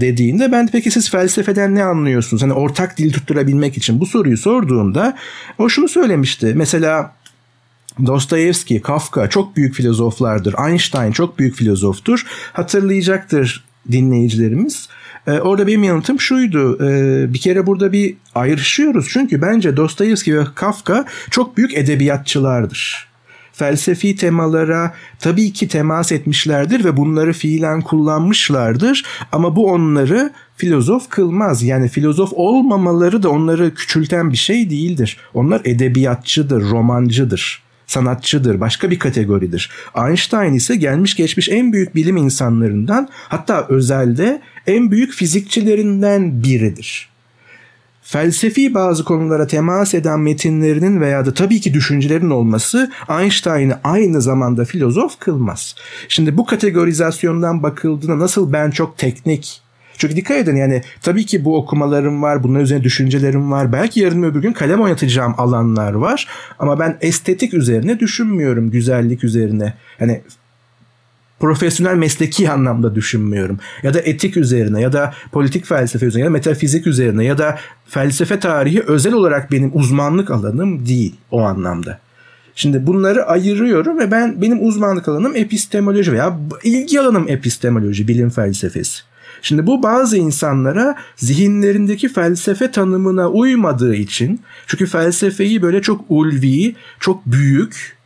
dediğinde 0.00 0.52
ben 0.52 0.68
peki 0.72 0.90
siz 0.90 1.10
felsefeden 1.10 1.74
ne 1.74 1.84
anlıyorsunuz? 1.84 2.42
Hani 2.42 2.52
ortak 2.52 2.98
dil 2.98 3.12
tutturabilmek 3.12 3.76
için 3.76 4.00
bu 4.00 4.06
soruyu 4.06 4.36
sorduğumda 4.36 5.16
o 5.58 5.68
şunu 5.68 5.88
söylemişti. 5.88 6.52
Mesela 6.56 7.12
Dostoyevski, 8.06 8.80
Kafka 8.80 9.30
çok 9.30 9.56
büyük 9.56 9.74
filozoflardır. 9.74 10.54
Einstein 10.68 11.12
çok 11.12 11.38
büyük 11.38 11.56
filozoftur. 11.56 12.26
Hatırlayacaktır 12.52 13.64
dinleyicilerimiz. 13.92 14.88
Ee, 15.26 15.32
orada 15.32 15.66
benim 15.66 15.84
yanıtım 15.84 16.20
şuydu. 16.20 16.84
Ee, 16.84 17.34
bir 17.34 17.38
kere 17.38 17.66
burada 17.66 17.92
bir 17.92 18.14
ayrışıyoruz. 18.34 19.08
Çünkü 19.08 19.42
bence 19.42 19.76
Dostoyevski 19.76 20.38
ve 20.38 20.44
Kafka 20.54 21.04
çok 21.30 21.56
büyük 21.56 21.74
edebiyatçılardır. 21.74 23.08
Felsefi 23.52 24.16
temalara 24.16 24.94
tabii 25.18 25.52
ki 25.52 25.68
temas 25.68 26.12
etmişlerdir 26.12 26.84
ve 26.84 26.96
bunları 26.96 27.32
fiilen 27.32 27.80
kullanmışlardır. 27.80 29.04
Ama 29.32 29.56
bu 29.56 29.72
onları 29.72 30.32
filozof 30.56 31.08
kılmaz. 31.08 31.62
Yani 31.62 31.88
filozof 31.88 32.30
olmamaları 32.32 33.22
da 33.22 33.28
onları 33.28 33.74
küçülten 33.74 34.30
bir 34.30 34.36
şey 34.36 34.70
değildir. 34.70 35.16
Onlar 35.34 35.60
edebiyatçıdır, 35.64 36.70
romancıdır 36.70 37.63
sanatçıdır, 37.86 38.60
başka 38.60 38.90
bir 38.90 38.98
kategoridir. 38.98 39.70
Einstein 40.06 40.54
ise 40.54 40.76
gelmiş 40.76 41.16
geçmiş 41.16 41.48
en 41.48 41.72
büyük 41.72 41.94
bilim 41.94 42.16
insanlarından 42.16 43.08
hatta 43.28 43.66
özelde 43.68 44.42
en 44.66 44.90
büyük 44.90 45.12
fizikçilerinden 45.12 46.42
biridir. 46.42 47.14
Felsefi 48.02 48.74
bazı 48.74 49.04
konulara 49.04 49.46
temas 49.46 49.94
eden 49.94 50.20
metinlerinin 50.20 51.00
veya 51.00 51.26
da 51.26 51.34
tabii 51.34 51.60
ki 51.60 51.74
düşüncelerin 51.74 52.30
olması 52.30 52.90
Einstein'ı 53.08 53.78
aynı 53.84 54.22
zamanda 54.22 54.64
filozof 54.64 55.18
kılmaz. 55.20 55.74
Şimdi 56.08 56.36
bu 56.36 56.46
kategorizasyondan 56.46 57.62
bakıldığında 57.62 58.18
nasıl 58.18 58.52
ben 58.52 58.70
çok 58.70 58.98
teknik, 58.98 59.62
çünkü 59.98 60.16
dikkat 60.16 60.36
edin 60.36 60.56
yani 60.56 60.82
tabii 61.02 61.26
ki 61.26 61.44
bu 61.44 61.56
okumalarım 61.56 62.22
var, 62.22 62.42
bunun 62.42 62.60
üzerine 62.60 62.84
düşüncelerim 62.84 63.52
var. 63.52 63.72
Belki 63.72 64.00
yarın 64.00 64.22
öbür 64.22 64.42
gün 64.42 64.52
kalem 64.52 64.80
oynatacağım 64.80 65.34
alanlar 65.38 65.92
var. 65.92 66.28
Ama 66.58 66.78
ben 66.78 66.98
estetik 67.00 67.54
üzerine 67.54 68.00
düşünmüyorum, 68.00 68.70
güzellik 68.70 69.24
üzerine. 69.24 69.74
Yani 70.00 70.20
profesyonel 71.40 71.94
mesleki 71.94 72.50
anlamda 72.50 72.94
düşünmüyorum. 72.94 73.58
Ya 73.82 73.94
da 73.94 74.00
etik 74.00 74.36
üzerine 74.36 74.80
ya 74.80 74.92
da 74.92 75.14
politik 75.32 75.66
felsefe 75.66 76.06
üzerine 76.06 76.24
ya 76.24 76.26
da 76.26 76.32
metafizik 76.32 76.86
üzerine 76.86 77.24
ya 77.24 77.38
da 77.38 77.58
felsefe 77.86 78.40
tarihi 78.40 78.82
özel 78.82 79.12
olarak 79.12 79.52
benim 79.52 79.70
uzmanlık 79.74 80.30
alanım 80.30 80.86
değil 80.86 81.14
o 81.30 81.42
anlamda. 81.42 81.98
Şimdi 82.54 82.86
bunları 82.86 83.26
ayırıyorum 83.26 83.98
ve 83.98 84.10
ben 84.10 84.42
benim 84.42 84.66
uzmanlık 84.66 85.08
alanım 85.08 85.36
epistemoloji 85.36 86.12
veya 86.12 86.38
ilgi 86.62 87.00
alanım 87.00 87.28
epistemoloji, 87.28 88.08
bilim 88.08 88.30
felsefesi. 88.30 89.02
Şimdi 89.44 89.66
bu 89.66 89.82
bazı 89.82 90.16
insanlara 90.16 90.96
zihinlerindeki 91.16 92.08
felsefe 92.08 92.70
tanımına 92.70 93.28
uymadığı 93.28 93.94
için 93.94 94.40
çünkü 94.66 94.86
felsefeyi 94.86 95.62
böyle 95.62 95.82
çok 95.82 96.04
ulvi, 96.08 96.74
çok 97.00 97.26
büyük 97.26 97.96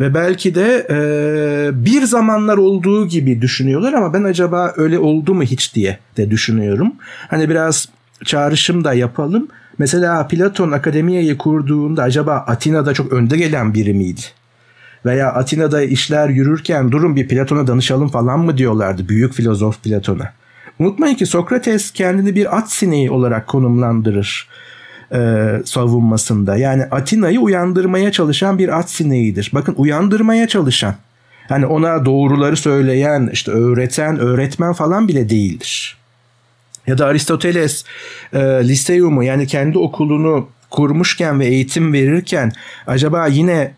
ve 0.00 0.14
belki 0.14 0.54
de 0.54 0.86
e, 0.90 1.84
bir 1.84 2.02
zamanlar 2.02 2.56
olduğu 2.56 3.06
gibi 3.08 3.42
düşünüyorlar 3.42 3.92
ama 3.92 4.14
ben 4.14 4.24
acaba 4.24 4.72
öyle 4.76 4.98
oldu 4.98 5.34
mu 5.34 5.42
hiç 5.42 5.74
diye 5.74 5.98
de 6.16 6.30
düşünüyorum. 6.30 6.92
Hani 7.28 7.48
biraz 7.48 7.88
çağrışım 8.24 8.84
da 8.84 8.94
yapalım. 8.94 9.48
Mesela 9.78 10.28
Platon 10.28 10.70
akademiyeyi 10.70 11.38
kurduğunda 11.38 12.02
acaba 12.02 12.34
Atina'da 12.34 12.94
çok 12.94 13.12
önde 13.12 13.36
gelen 13.36 13.74
biri 13.74 13.94
miydi? 13.94 14.20
Veya 15.06 15.32
Atina'da 15.32 15.82
işler 15.82 16.28
yürürken 16.28 16.92
durun 16.92 17.16
bir 17.16 17.28
Platon'a 17.28 17.66
danışalım 17.66 18.08
falan 18.08 18.40
mı 18.40 18.58
diyorlardı 18.58 19.08
büyük 19.08 19.34
filozof 19.34 19.82
Platon'a. 19.82 20.32
Unutmayın 20.78 21.14
ki 21.14 21.26
Sokrates 21.26 21.90
kendini 21.90 22.34
bir 22.34 22.58
at 22.58 22.72
sineği 22.72 23.10
olarak 23.10 23.46
konumlandırır 23.46 24.48
e, 25.12 25.48
savunmasında. 25.64 26.56
Yani 26.56 26.84
Atina'yı 26.84 27.40
uyandırmaya 27.40 28.12
çalışan 28.12 28.58
bir 28.58 28.78
at 28.78 28.90
sineğidir. 28.90 29.50
Bakın 29.54 29.74
uyandırmaya 29.78 30.48
çalışan. 30.48 30.94
Hani 31.48 31.66
ona 31.66 32.04
doğruları 32.04 32.56
söyleyen, 32.56 33.30
işte 33.32 33.50
öğreten, 33.50 34.18
öğretmen 34.18 34.72
falan 34.72 35.08
bile 35.08 35.30
değildir. 35.30 35.96
Ya 36.86 36.98
da 36.98 37.06
Aristoteles 37.06 37.84
e, 38.32 38.38
Liseumu 38.40 39.24
yani 39.24 39.46
kendi 39.46 39.78
okulunu 39.78 40.48
kurmuşken 40.70 41.40
ve 41.40 41.46
eğitim 41.46 41.92
verirken 41.92 42.52
acaba 42.86 43.26
yine 43.26 43.74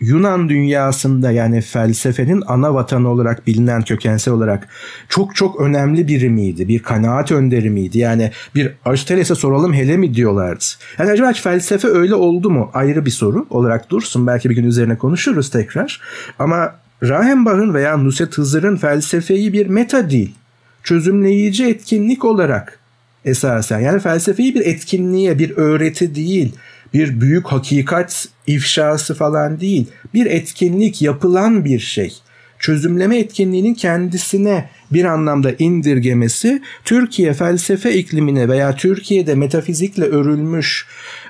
Yunan 0.00 0.48
dünyasında 0.48 1.30
yani 1.30 1.60
felsefenin 1.60 2.42
ana 2.46 2.74
vatanı 2.74 3.08
olarak 3.08 3.46
bilinen 3.46 3.82
kökensel 3.82 4.34
olarak 4.34 4.68
çok 5.08 5.36
çok 5.36 5.60
önemli 5.60 6.08
biri 6.08 6.30
miydi? 6.30 6.68
Bir 6.68 6.78
kanaat 6.78 7.32
önderi 7.32 7.70
miydi? 7.70 7.98
Yani 7.98 8.30
bir 8.54 8.72
Aristoteles'e 8.84 9.34
soralım 9.34 9.74
hele 9.74 9.96
mi 9.96 10.14
diyorlardı? 10.14 10.64
Yani 10.98 11.10
acaba 11.10 11.32
felsefe 11.32 11.88
öyle 11.88 12.14
oldu 12.14 12.50
mu? 12.50 12.70
Ayrı 12.74 13.06
bir 13.06 13.10
soru 13.10 13.46
olarak 13.50 13.90
dursun. 13.90 14.26
Belki 14.26 14.50
bir 14.50 14.54
gün 14.54 14.64
üzerine 14.64 14.98
konuşuruz 14.98 15.50
tekrar. 15.50 16.00
Ama 16.38 16.74
Rahenbach'ın 17.02 17.74
veya 17.74 17.96
Nusret 17.96 18.38
Hızır'ın 18.38 18.76
felsefeyi 18.76 19.52
bir 19.52 19.66
meta 19.66 20.10
değil, 20.10 20.34
çözümleyici 20.82 21.66
etkinlik 21.66 22.24
olarak 22.24 22.78
esasen 23.24 23.80
yani 23.80 24.00
felsefeyi 24.00 24.54
bir 24.54 24.60
etkinliğe, 24.60 25.38
bir 25.38 25.56
öğreti 25.56 26.14
değil, 26.14 26.54
bir 26.94 27.20
büyük 27.20 27.46
hakikat 27.46 28.28
ifşası 28.46 29.14
falan 29.14 29.60
değil. 29.60 29.86
Bir 30.14 30.26
etkinlik 30.26 31.02
yapılan 31.02 31.64
bir 31.64 31.78
şey. 31.78 32.14
Çözümleme 32.58 33.18
etkinliğinin 33.18 33.74
kendisine 33.74 34.70
bir 34.92 35.04
anlamda 35.04 35.52
indirgemesi 35.58 36.62
Türkiye 36.84 37.32
felsefe 37.32 37.94
iklimine 37.94 38.48
veya 38.48 38.76
Türkiye'de 38.76 39.34
metafizikle 39.34 40.04
örülmüş 40.04 40.86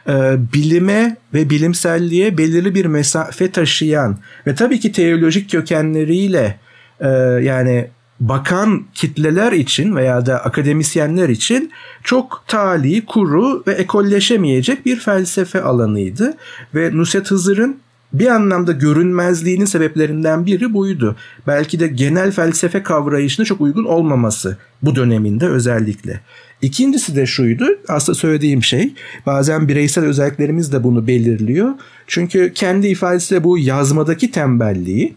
e, 0.08 0.12
bilime 0.52 1.16
ve 1.34 1.50
bilimselliğe 1.50 2.38
belirli 2.38 2.74
bir 2.74 2.84
mesafe 2.84 3.50
taşıyan 3.50 4.18
ve 4.46 4.54
tabii 4.54 4.80
ki 4.80 4.92
teolojik 4.92 5.50
kökenleriyle 5.50 6.58
e, 7.00 7.08
yani 7.42 7.88
bakan 8.20 8.84
kitleler 8.94 9.52
için 9.52 9.96
veya 9.96 10.26
da 10.26 10.44
akademisyenler 10.44 11.28
için 11.28 11.70
çok 12.02 12.44
tali, 12.48 13.06
kuru 13.06 13.62
ve 13.66 13.72
ekolleşemeyecek 13.72 14.86
bir 14.86 14.96
felsefe 14.96 15.62
alanıydı. 15.62 16.36
Ve 16.74 16.96
Nusret 16.96 17.30
Hızır'ın 17.30 17.76
bir 18.12 18.26
anlamda 18.26 18.72
görünmezliğinin 18.72 19.64
sebeplerinden 19.64 20.46
biri 20.46 20.74
buydu. 20.74 21.16
Belki 21.46 21.80
de 21.80 21.86
genel 21.86 22.32
felsefe 22.32 22.82
kavrayışına 22.82 23.46
çok 23.46 23.60
uygun 23.60 23.84
olmaması 23.84 24.56
bu 24.82 24.96
döneminde 24.96 25.48
özellikle. 25.48 26.20
İkincisi 26.62 27.16
de 27.16 27.26
şuydu 27.26 27.64
aslında 27.88 28.18
söylediğim 28.18 28.62
şey 28.62 28.94
bazen 29.26 29.68
bireysel 29.68 30.04
özelliklerimiz 30.04 30.72
de 30.72 30.84
bunu 30.84 31.06
belirliyor. 31.06 31.70
Çünkü 32.06 32.52
kendi 32.54 32.88
ifadesiyle 32.88 33.44
bu 33.44 33.58
yazmadaki 33.58 34.30
tembelliği 34.30 35.14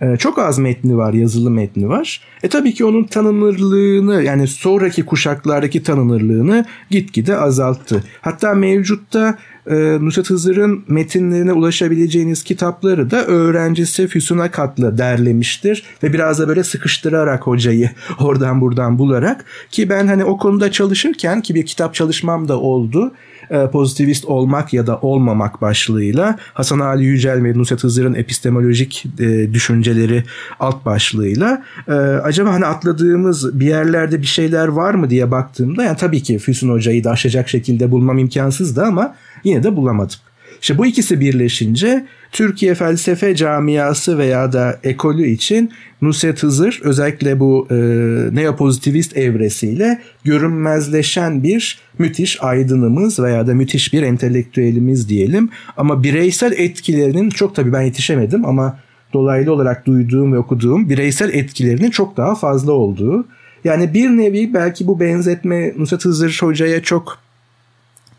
ee, 0.00 0.16
çok 0.16 0.38
az 0.38 0.58
metni 0.58 0.96
var, 0.96 1.12
yazılı 1.12 1.50
metni 1.50 1.88
var. 1.88 2.20
E 2.42 2.48
tabii 2.48 2.74
ki 2.74 2.84
onun 2.84 3.04
tanınırlığını 3.04 4.22
yani 4.22 4.46
sonraki 4.46 5.06
kuşaklardaki 5.06 5.82
tanınırlığını 5.82 6.64
gitgide 6.90 7.36
azalttı. 7.36 8.04
Hatta 8.20 8.54
mevcutta 8.54 9.38
e, 9.66 9.98
Nusret 10.00 10.30
Hızır'ın 10.30 10.84
metinlerine 10.88 11.52
ulaşabileceğiniz 11.52 12.42
kitapları 12.42 13.10
da 13.10 13.26
öğrencisi 13.26 14.08
Füsun 14.08 14.38
Akatlı 14.38 14.98
derlemiştir 14.98 15.84
ve 16.02 16.12
biraz 16.12 16.38
da 16.38 16.48
böyle 16.48 16.64
sıkıştırarak 16.64 17.46
hocayı 17.46 17.90
oradan 18.20 18.60
buradan 18.60 18.98
bularak 18.98 19.44
ki 19.70 19.88
ben 19.88 20.06
hani 20.06 20.24
o 20.24 20.38
konuda 20.38 20.72
çalışırken 20.72 21.40
ki 21.40 21.54
bir 21.54 21.66
kitap 21.66 21.94
çalışmam 21.94 22.48
da 22.48 22.60
oldu 22.60 23.12
e, 23.50 23.66
pozitivist 23.70 24.24
olmak 24.24 24.72
ya 24.72 24.86
da 24.86 24.98
olmamak 24.98 25.60
başlığıyla 25.60 26.38
Hasan 26.54 26.78
Ali 26.78 27.04
Yücel 27.04 27.44
ve 27.44 27.58
Nusret 27.58 27.84
Hızır'ın 27.84 28.14
epistemolojik 28.14 29.06
e, 29.18 29.52
düşünceleri 29.54 30.24
alt 30.60 30.84
başlığıyla 30.84 31.62
e, 31.88 31.92
acaba 31.92 32.52
hani 32.52 32.66
atladığımız 32.66 33.60
bir 33.60 33.66
yerlerde 33.66 34.22
bir 34.22 34.26
şeyler 34.26 34.68
var 34.68 34.94
mı 34.94 35.10
diye 35.10 35.30
baktığımda 35.30 35.84
yani 35.84 35.96
tabii 35.96 36.22
ki 36.22 36.38
Füsun 36.38 36.70
Hoca'yı 36.70 37.04
da 37.04 37.10
aşacak 37.10 37.48
şekilde 37.48 37.90
bulmam 37.90 38.18
imkansızdı 38.18 38.82
ama 38.84 39.14
yine 39.44 39.62
de 39.62 39.76
bulamadım. 39.76 40.16
İşte 40.62 40.78
bu 40.78 40.86
ikisi 40.86 41.20
birleşince 41.20 42.06
Türkiye 42.32 42.74
felsefe 42.74 43.34
camiası 43.34 44.18
veya 44.18 44.52
da 44.52 44.78
ekolü 44.84 45.26
için 45.26 45.70
Nusret 46.02 46.42
Hızır 46.42 46.80
özellikle 46.84 47.40
bu 47.40 47.66
e, 47.70 47.74
neopozitivist 48.32 49.16
evresiyle 49.16 50.00
görünmezleşen 50.24 51.42
bir 51.42 51.78
müthiş 51.98 52.42
aydınımız 52.42 53.18
veya 53.18 53.46
da 53.46 53.54
müthiş 53.54 53.92
bir 53.92 54.02
entelektüelimiz 54.02 55.08
diyelim. 55.08 55.48
Ama 55.76 56.02
bireysel 56.02 56.52
etkilerinin 56.52 57.30
çok 57.30 57.54
tabii 57.54 57.72
ben 57.72 57.82
yetişemedim 57.82 58.44
ama 58.44 58.78
dolaylı 59.12 59.52
olarak 59.52 59.86
duyduğum 59.86 60.32
ve 60.32 60.38
okuduğum 60.38 60.88
bireysel 60.88 61.34
etkilerinin 61.34 61.90
çok 61.90 62.16
daha 62.16 62.34
fazla 62.34 62.72
olduğu. 62.72 63.26
Yani 63.64 63.94
bir 63.94 64.08
nevi 64.08 64.54
belki 64.54 64.86
bu 64.86 65.00
benzetme 65.00 65.72
Nusret 65.78 66.04
Hızır 66.04 66.38
Hoca'ya 66.42 66.82
çok 66.82 67.18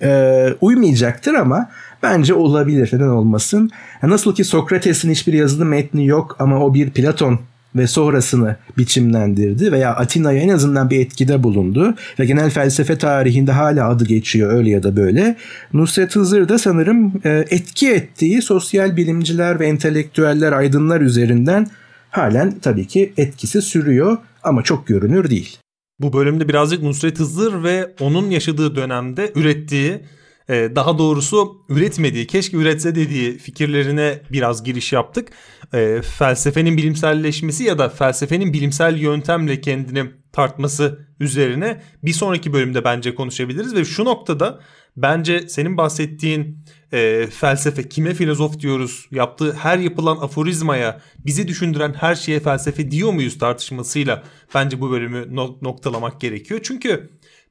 e, 0.02 0.50
uymayacaktır 0.62 1.34
ama 1.34 1.70
bence 2.04 2.34
olabilir. 2.34 2.90
Neden 2.94 3.08
olmasın? 3.08 3.70
Nasıl 4.04 4.36
ki 4.36 4.44
Sokrates'in 4.44 5.12
hiçbir 5.12 5.34
yazılı 5.34 5.66
metni 5.66 6.08
yok 6.08 6.36
ama 6.40 6.66
o 6.66 6.74
bir 6.74 6.90
Platon 6.90 7.40
ve 7.76 7.88
sonrasını 7.88 8.56
biçimlendirdi 8.78 9.72
veya 9.72 9.96
Atina'ya 9.96 10.42
en 10.42 10.50
azından 10.50 10.90
bir 10.90 11.00
etkide 11.00 11.44
bulundu 11.44 11.96
ve 12.20 12.26
genel 12.26 12.50
felsefe 12.50 12.98
tarihinde 12.98 13.52
hala 13.52 13.90
adı 13.90 14.06
geçiyor 14.06 14.54
öyle 14.54 14.70
ya 14.70 14.84
da 14.84 14.96
böyle. 14.96 15.36
Nusret 15.74 16.16
Hızır 16.16 16.50
da 16.50 16.58
sanırım 16.58 17.14
e, 17.24 17.46
etki 17.50 17.92
ettiği 17.92 18.42
sosyal 18.42 18.98
bilimciler 18.98 19.60
ve 19.60 19.68
entelektüeller, 19.68 20.52
aydınlar 20.52 21.02
üzerinden 21.02 21.68
halen 22.10 22.54
tabii 22.62 22.88
ki 22.88 23.14
etkisi 23.18 23.62
sürüyor 23.62 24.18
ama 24.44 24.64
çok 24.64 24.88
görünür 24.88 25.30
değil. 25.30 25.58
Bu 26.02 26.14
bölümde 26.14 26.48
birazcık 26.48 26.84
Nusret 26.84 27.20
Hızır 27.20 27.64
ve 27.64 27.96
onun 28.00 28.30
yaşadığı 28.30 28.76
dönemde 28.76 29.32
ürettiği 29.36 30.02
e, 30.50 30.76
daha 30.76 30.98
doğrusu 30.98 31.66
üretmediği, 31.70 32.28
keşke 32.28 32.58
üretse 32.58 32.96
dediği 32.96 33.38
fikirlerine 33.38 34.22
biraz 34.32 34.64
giriş 34.64 34.94
yaptık. 34.94 35.30
E, 35.74 36.02
felsefenin 36.02 36.78
bilimselleşmesi 36.78 37.64
ya 37.64 37.78
da 37.78 37.90
felsefenin 37.90 38.54
bilimsel 38.54 38.98
yöntemle 38.98 39.62
kendini 39.62 40.12
tartması 40.32 41.00
üzerine 41.20 41.82
bir 42.04 42.14
sonraki 42.14 42.54
bölümde 42.54 42.84
bence 42.84 43.16
konuşabiliriz 43.16 43.76
ve 43.76 43.86
şu 43.86 44.06
noktada 44.06 44.60
bence 44.98 45.50
senin 45.50 45.78
bahsettiğin 45.78 46.66
e, 46.92 47.28
felsefe 47.28 47.90
kime 47.90 48.14
filozof 48.14 48.60
diyoruz 48.60 49.08
yaptığı 49.12 49.54
her 49.54 49.78
yapılan 49.78 50.18
aforizmaya 50.18 51.02
bizi 51.26 51.48
düşündüren 51.48 51.94
her 51.94 52.16
şeye 52.16 52.40
felsefe 52.40 52.92
diyor 52.92 53.12
muyuz 53.12 53.38
tartışmasıyla 53.38 54.24
bence 54.56 54.82
bu 54.82 54.92
bölümü 54.92 55.36
no- 55.36 55.58
noktalamak 55.62 56.22
gerekiyor. 56.22 56.60
Çünkü 56.64 57.10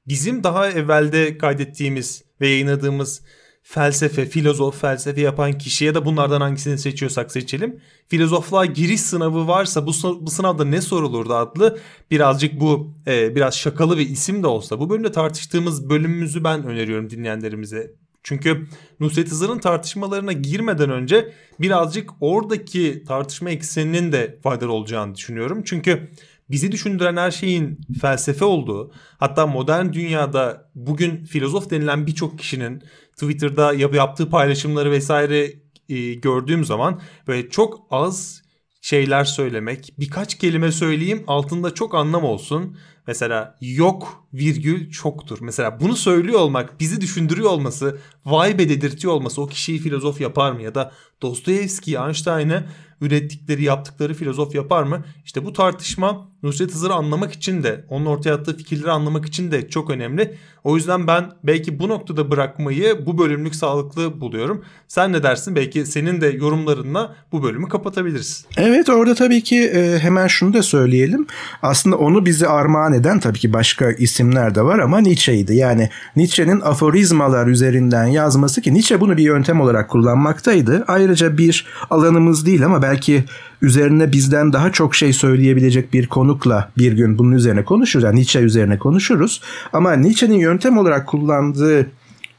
bizim 0.09 0.45
daha 0.45 0.71
evvelde 0.71 1.39
kaydettiğimiz 1.39 2.25
ve 2.41 2.49
yayınladığımız 2.49 3.23
felsefe, 3.63 4.27
filozof, 4.27 4.81
felsefe 4.81 5.21
yapan 5.21 5.59
kişi 5.59 5.85
ya 5.85 5.95
da 5.95 6.05
bunlardan 6.05 6.41
hangisini 6.41 6.79
seçiyorsak 6.79 7.33
seçelim. 7.33 7.81
Filozofluğa 8.09 8.67
giriş 8.67 9.01
sınavı 9.01 9.49
varsa 9.49 9.87
bu, 9.87 9.93
bu 10.21 10.31
sınavda 10.31 10.65
ne 10.65 10.81
sorulurdu 10.81 11.35
adlı 11.35 11.79
birazcık 12.11 12.61
bu 12.61 12.95
e, 13.07 13.35
biraz 13.35 13.59
şakalı 13.59 13.97
ve 13.97 14.03
isim 14.03 14.43
de 14.43 14.47
olsa 14.47 14.81
bu 14.81 14.91
bölümde 14.91 15.13
tartıştığımız 15.13 15.91
bölümümüzü 15.91 16.45
ben 16.45 16.67
öneriyorum 16.67 17.11
dinleyenlerimize. 17.11 17.95
Çünkü 18.23 18.67
Nusret 19.01 19.31
Hızır'ın 19.31 19.59
tartışmalarına 19.59 20.33
girmeden 20.33 20.91
önce 20.91 21.33
birazcık 21.61 22.11
oradaki 22.21 23.05
tartışma 23.09 23.51
ekseninin 23.51 24.13
de 24.13 24.39
faydalı 24.43 24.73
olacağını 24.73 25.15
düşünüyorum. 25.15 25.63
Çünkü 25.65 26.11
bizi 26.51 26.73
düşündüren 26.73 27.17
her 27.17 27.31
şeyin 27.31 27.81
felsefe 28.01 28.45
olduğu 28.45 28.93
hatta 29.19 29.47
modern 29.47 29.93
dünyada 29.93 30.71
bugün 30.75 31.25
filozof 31.25 31.71
denilen 31.71 32.07
birçok 32.07 32.39
kişinin 32.39 32.83
Twitter'da 33.13 33.75
yaptığı 33.75 34.31
paylaşımları 34.31 34.91
vesaire 34.91 35.53
e, 35.89 36.15
gördüğüm 36.15 36.65
zaman 36.65 37.01
böyle 37.27 37.51
çok 37.51 37.87
az 37.91 38.43
şeyler 38.81 39.25
söylemek, 39.25 39.95
birkaç 39.99 40.39
kelime 40.39 40.73
söyleyeyim 40.73 41.25
altında 41.27 41.75
çok 41.75 41.95
anlam 41.95 42.25
olsun. 42.25 42.77
Mesela 43.07 43.59
yok 43.61 44.29
virgül 44.33 44.91
çoktur. 44.91 45.39
Mesela 45.41 45.81
bunu 45.81 45.97
söylüyor 45.97 46.41
olmak, 46.41 46.81
bizi 46.81 47.01
düşündürüyor 47.01 47.51
olması, 47.51 47.99
vay 48.25 48.59
be 48.59 48.69
dedirtiyor 48.69 49.13
olması 49.13 49.43
o 49.43 49.47
kişiyi 49.47 49.79
filozof 49.79 50.21
yapar 50.21 50.53
mı? 50.53 50.63
Ya 50.63 50.75
da 50.75 50.93
Dostoyevski, 51.23 51.97
Einstein'ı 51.97 52.67
ürettikleri, 53.01 53.65
yaptıkları 53.65 54.15
filozof 54.15 54.55
yapar 54.55 54.83
mı? 54.83 55.05
İşte 55.25 55.45
bu 55.45 55.53
tartışma 55.53 56.30
Nusret 56.43 56.75
Hızır'ı 56.75 56.95
anlamak 56.95 57.33
için 57.33 57.63
de, 57.63 57.85
onun 57.89 58.07
ortaya 58.07 58.35
attığı 58.35 58.57
fikirleri 58.57 58.91
anlamak 58.91 59.27
için 59.27 59.51
de 59.51 59.69
çok 59.69 59.91
önemli. 59.91 60.35
O 60.65 60.77
yüzden 60.77 61.07
ben 61.07 61.31
belki 61.45 61.79
bu 61.79 61.89
noktada 61.89 62.31
bırakmayı 62.31 63.07
bu 63.07 63.19
bölümlük 63.19 63.55
sağlıklı 63.55 64.21
buluyorum. 64.21 64.65
Sen 64.89 65.13
ne 65.13 65.23
dersin? 65.23 65.57
Belki 65.57 65.87
senin 65.87 66.21
de 66.21 66.27
yorumlarınla 66.27 67.15
bu 67.33 67.43
bölümü 67.43 67.69
kapatabiliriz. 67.69 68.45
Evet 68.57 68.89
orada 68.89 69.15
tabii 69.15 69.43
ki 69.43 69.57
e, 69.57 69.99
hemen 69.99 70.27
şunu 70.27 70.53
da 70.53 70.63
söyleyelim. 70.63 71.27
Aslında 71.63 71.99
onu 71.99 72.27
bize 72.27 72.49
armağan 72.49 72.93
eden 72.93 73.21
tabii 73.21 73.39
ki 73.39 73.53
başka 73.53 73.93
isimler 73.93 74.55
de 74.55 74.63
var 74.63 74.79
ama 74.79 74.99
Nietzsche'ydi. 74.99 75.55
Yani 75.55 75.89
Nietzsche'nin 76.17 76.61
aforizmalar 76.61 77.47
üzerinden 77.47 78.07
yazması 78.07 78.61
ki 78.61 78.75
Nietzsche 78.75 79.01
bunu 79.01 79.17
bir 79.17 79.23
yöntem 79.23 79.61
olarak 79.61 79.91
kullanmaktaydı. 79.91 80.85
Ayrıca 80.89 81.39
bir 81.39 81.67
alanımız 81.91 82.47
değil 82.47 82.65
ama 82.65 82.83
belki 82.83 83.25
üzerine 83.63 84.13
bizden 84.13 84.53
daha 84.53 84.73
çok 84.73 84.95
şey 84.95 85.13
söyleyebilecek 85.13 85.93
bir 85.93 86.07
konukla 86.07 86.71
bir 86.79 86.93
gün 86.93 87.19
bunun 87.19 87.33
üzerine 87.33 87.65
konuşuruz. 87.65 88.05
Yani 88.05 88.17
Nietzsche 88.17 88.41
üzerine 88.41 88.79
konuşuruz. 88.79 89.41
Ama 89.73 89.93
Nietzsche'nin 89.93 90.39
yöntem 90.39 90.79
olarak 90.79 91.07
kullandığı 91.07 91.81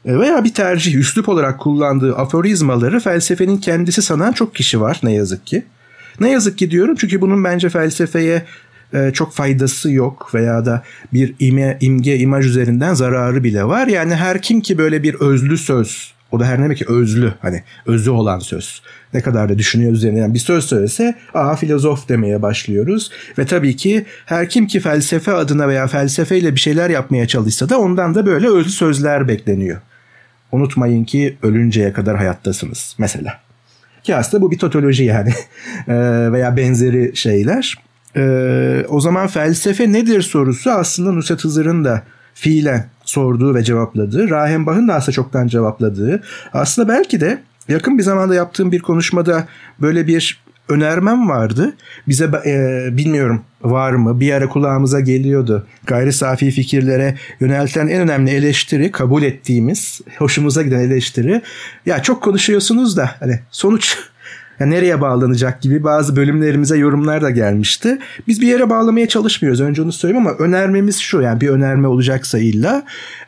e, 0.04 0.18
veya 0.18 0.44
bir 0.44 0.54
tercih, 0.54 0.94
üslup 0.94 1.28
olarak 1.28 1.60
kullandığı 1.60 2.16
aforizmaları 2.16 3.00
felsefenin 3.00 3.56
kendisi 3.56 4.02
sanan 4.02 4.32
çok 4.32 4.54
kişi 4.54 4.80
var 4.80 5.00
ne 5.02 5.12
yazık 5.12 5.46
ki. 5.46 5.62
Ne 6.20 6.30
yazık 6.30 6.58
ki 6.58 6.70
diyorum 6.70 6.94
çünkü 6.98 7.20
bunun 7.20 7.44
bence 7.44 7.68
felsefeye 7.68 8.42
e, 8.94 9.10
çok 9.14 9.32
faydası 9.32 9.92
yok 9.92 10.30
veya 10.34 10.64
da 10.64 10.82
bir 11.12 11.34
ime, 11.38 11.78
imge, 11.80 12.16
imaj 12.16 12.46
üzerinden 12.46 12.94
zararı 12.94 13.44
bile 13.44 13.64
var. 13.64 13.86
Yani 13.86 14.14
her 14.14 14.42
kim 14.42 14.60
ki 14.60 14.78
böyle 14.78 15.02
bir 15.02 15.14
özlü 15.14 15.58
söz 15.58 16.12
o 16.32 16.40
da 16.40 16.46
her 16.46 16.60
ne 16.60 16.64
demek 16.64 16.78
ki 16.78 16.84
özlü 16.88 17.32
hani 17.40 17.62
özlü 17.86 18.10
olan 18.10 18.38
söz. 18.38 18.82
Ne 19.14 19.20
kadar 19.20 19.48
da 19.48 19.58
düşünüyor 19.58 19.92
üzerine 19.92 20.18
yani 20.18 20.34
bir 20.34 20.38
söz 20.38 20.64
söylese 20.64 21.14
aa 21.34 21.56
filozof 21.56 22.08
demeye 22.08 22.42
başlıyoruz. 22.42 23.10
Ve 23.38 23.46
tabii 23.46 23.76
ki 23.76 24.04
her 24.26 24.48
kim 24.48 24.66
ki 24.66 24.80
felsefe 24.80 25.32
adına 25.32 25.68
veya 25.68 25.86
felsefeyle 25.86 26.54
bir 26.54 26.60
şeyler 26.60 26.90
yapmaya 26.90 27.28
çalışsa 27.28 27.68
da 27.68 27.78
ondan 27.78 28.14
da 28.14 28.26
böyle 28.26 28.48
özlü 28.48 28.70
sözler 28.70 29.28
bekleniyor. 29.28 29.80
Unutmayın 30.52 31.04
ki 31.04 31.36
ölünceye 31.42 31.92
kadar 31.92 32.16
hayattasınız 32.16 32.96
mesela. 32.98 33.40
Ki 34.02 34.16
aslında 34.16 34.42
bu 34.42 34.50
bir 34.50 34.58
totoloji 34.58 35.04
yani 35.04 35.32
veya 36.32 36.56
benzeri 36.56 37.16
şeyler. 37.16 37.78
o 38.88 39.00
zaman 39.00 39.26
felsefe 39.26 39.92
nedir 39.92 40.22
sorusu 40.22 40.70
aslında 40.70 41.12
Nusret 41.12 41.44
Hızır'ın 41.44 41.84
da 41.84 42.02
fiilen 42.34 42.91
sorduğu 43.12 43.54
ve 43.54 43.64
cevapladığı, 43.64 44.30
Rahenbach'ın 44.30 44.88
da 44.88 44.94
aslında 44.94 45.12
çoktan 45.12 45.46
cevapladığı, 45.46 46.22
aslında 46.52 46.88
belki 46.88 47.20
de 47.20 47.42
yakın 47.68 47.98
bir 47.98 48.02
zamanda 48.02 48.34
yaptığım 48.34 48.72
bir 48.72 48.80
konuşmada 48.80 49.46
böyle 49.80 50.06
bir 50.06 50.42
önermem 50.68 51.28
vardı. 51.28 51.74
Bize 52.08 52.30
e, 52.46 52.88
bilmiyorum 52.96 53.42
var 53.62 53.92
mı 53.92 54.20
bir 54.20 54.32
ara 54.32 54.48
kulağımıza 54.48 55.00
geliyordu. 55.00 55.66
Gayri 55.86 56.12
safi 56.12 56.50
fikirlere 56.50 57.14
yönelten 57.40 57.88
en 57.88 58.00
önemli 58.00 58.30
eleştiri 58.30 58.90
kabul 58.90 59.22
ettiğimiz, 59.22 60.00
hoşumuza 60.18 60.62
giden 60.62 60.80
eleştiri. 60.80 61.42
Ya 61.86 62.02
çok 62.02 62.22
konuşuyorsunuz 62.22 62.96
da 62.96 63.10
hani 63.20 63.40
sonuç 63.50 63.98
ya 64.62 64.68
nereye 64.68 65.00
bağlanacak 65.00 65.62
gibi 65.62 65.84
bazı 65.84 66.16
bölümlerimize 66.16 66.76
yorumlar 66.76 67.22
da 67.22 67.30
gelmişti. 67.30 67.98
Biz 68.28 68.40
bir 68.40 68.46
yere 68.46 68.70
bağlamaya 68.70 69.08
çalışmıyoruz 69.08 69.60
önce 69.60 69.82
onu 69.82 69.92
söyleyeyim 69.92 70.26
ama 70.26 70.36
önermemiz 70.38 70.98
şu 70.98 71.20
yani 71.20 71.40
bir 71.40 71.48
önerme 71.48 71.88
olacaksa 71.88 72.38
illa. 72.38 72.82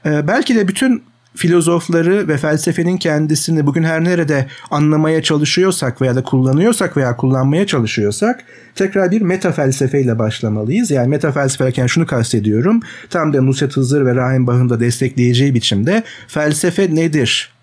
Ee, 0.07 0.29
belki 0.29 0.55
de 0.55 0.69
bütün 0.69 1.03
filozofları 1.37 2.29
ve 2.29 2.37
felsefenin 2.37 2.97
kendisini 2.97 3.67
bugün 3.67 3.83
her 3.83 4.05
nerede 4.05 4.47
anlamaya 4.71 5.23
çalışıyorsak 5.23 6.03
veya 6.03 6.17
da 6.17 6.23
kullanıyorsak 6.23 6.97
veya 6.97 7.17
kullanmaya 7.17 7.67
çalışıyorsak 7.67 8.45
tekrar 8.75 9.11
bir 9.11 9.21
meta 9.21 9.53
felsefeyle 9.53 10.19
başlamalıyız. 10.19 10.91
Yani 10.91 11.09
meta 11.09 11.33
felsefe 11.33 11.89
şunu 11.89 12.07
kastediyorum. 12.07 12.81
Tam 13.11 13.33
da 13.33 13.43
Nusret 13.43 13.77
Hızır 13.77 14.07
ve 14.07 14.15
Rahim 14.15 14.47
Bah'ın 14.47 14.69
da 14.69 14.81
destekleyeceği 14.81 15.55
biçimde 15.55 16.03
felsefe 16.29 16.95
nedir 16.95 17.54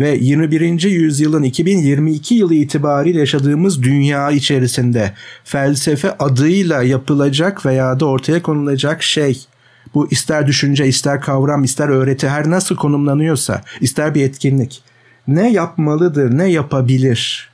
ve 0.00 0.18
21. 0.20 0.82
yüzyılın 0.82 1.42
2022 1.42 2.34
yılı 2.34 2.54
itibariyle 2.54 3.18
yaşadığımız 3.18 3.82
dünya 3.82 4.30
içerisinde 4.30 5.12
felsefe 5.44 6.16
adıyla 6.18 6.82
yapılacak 6.82 7.66
veya 7.66 8.00
da 8.00 8.06
ortaya 8.06 8.42
konulacak 8.42 9.02
şey 9.02 9.46
bu 9.94 10.10
ister 10.10 10.46
düşünce, 10.46 10.86
ister 10.86 11.20
kavram, 11.20 11.64
ister 11.64 11.88
öğreti 11.88 12.28
her 12.28 12.50
nasıl 12.50 12.76
konumlanıyorsa, 12.76 13.62
ister 13.80 14.14
bir 14.14 14.22
etkinlik 14.22 14.82
ne 15.28 15.52
yapmalıdır, 15.52 16.38
ne 16.38 16.50
yapabilir 16.50 17.50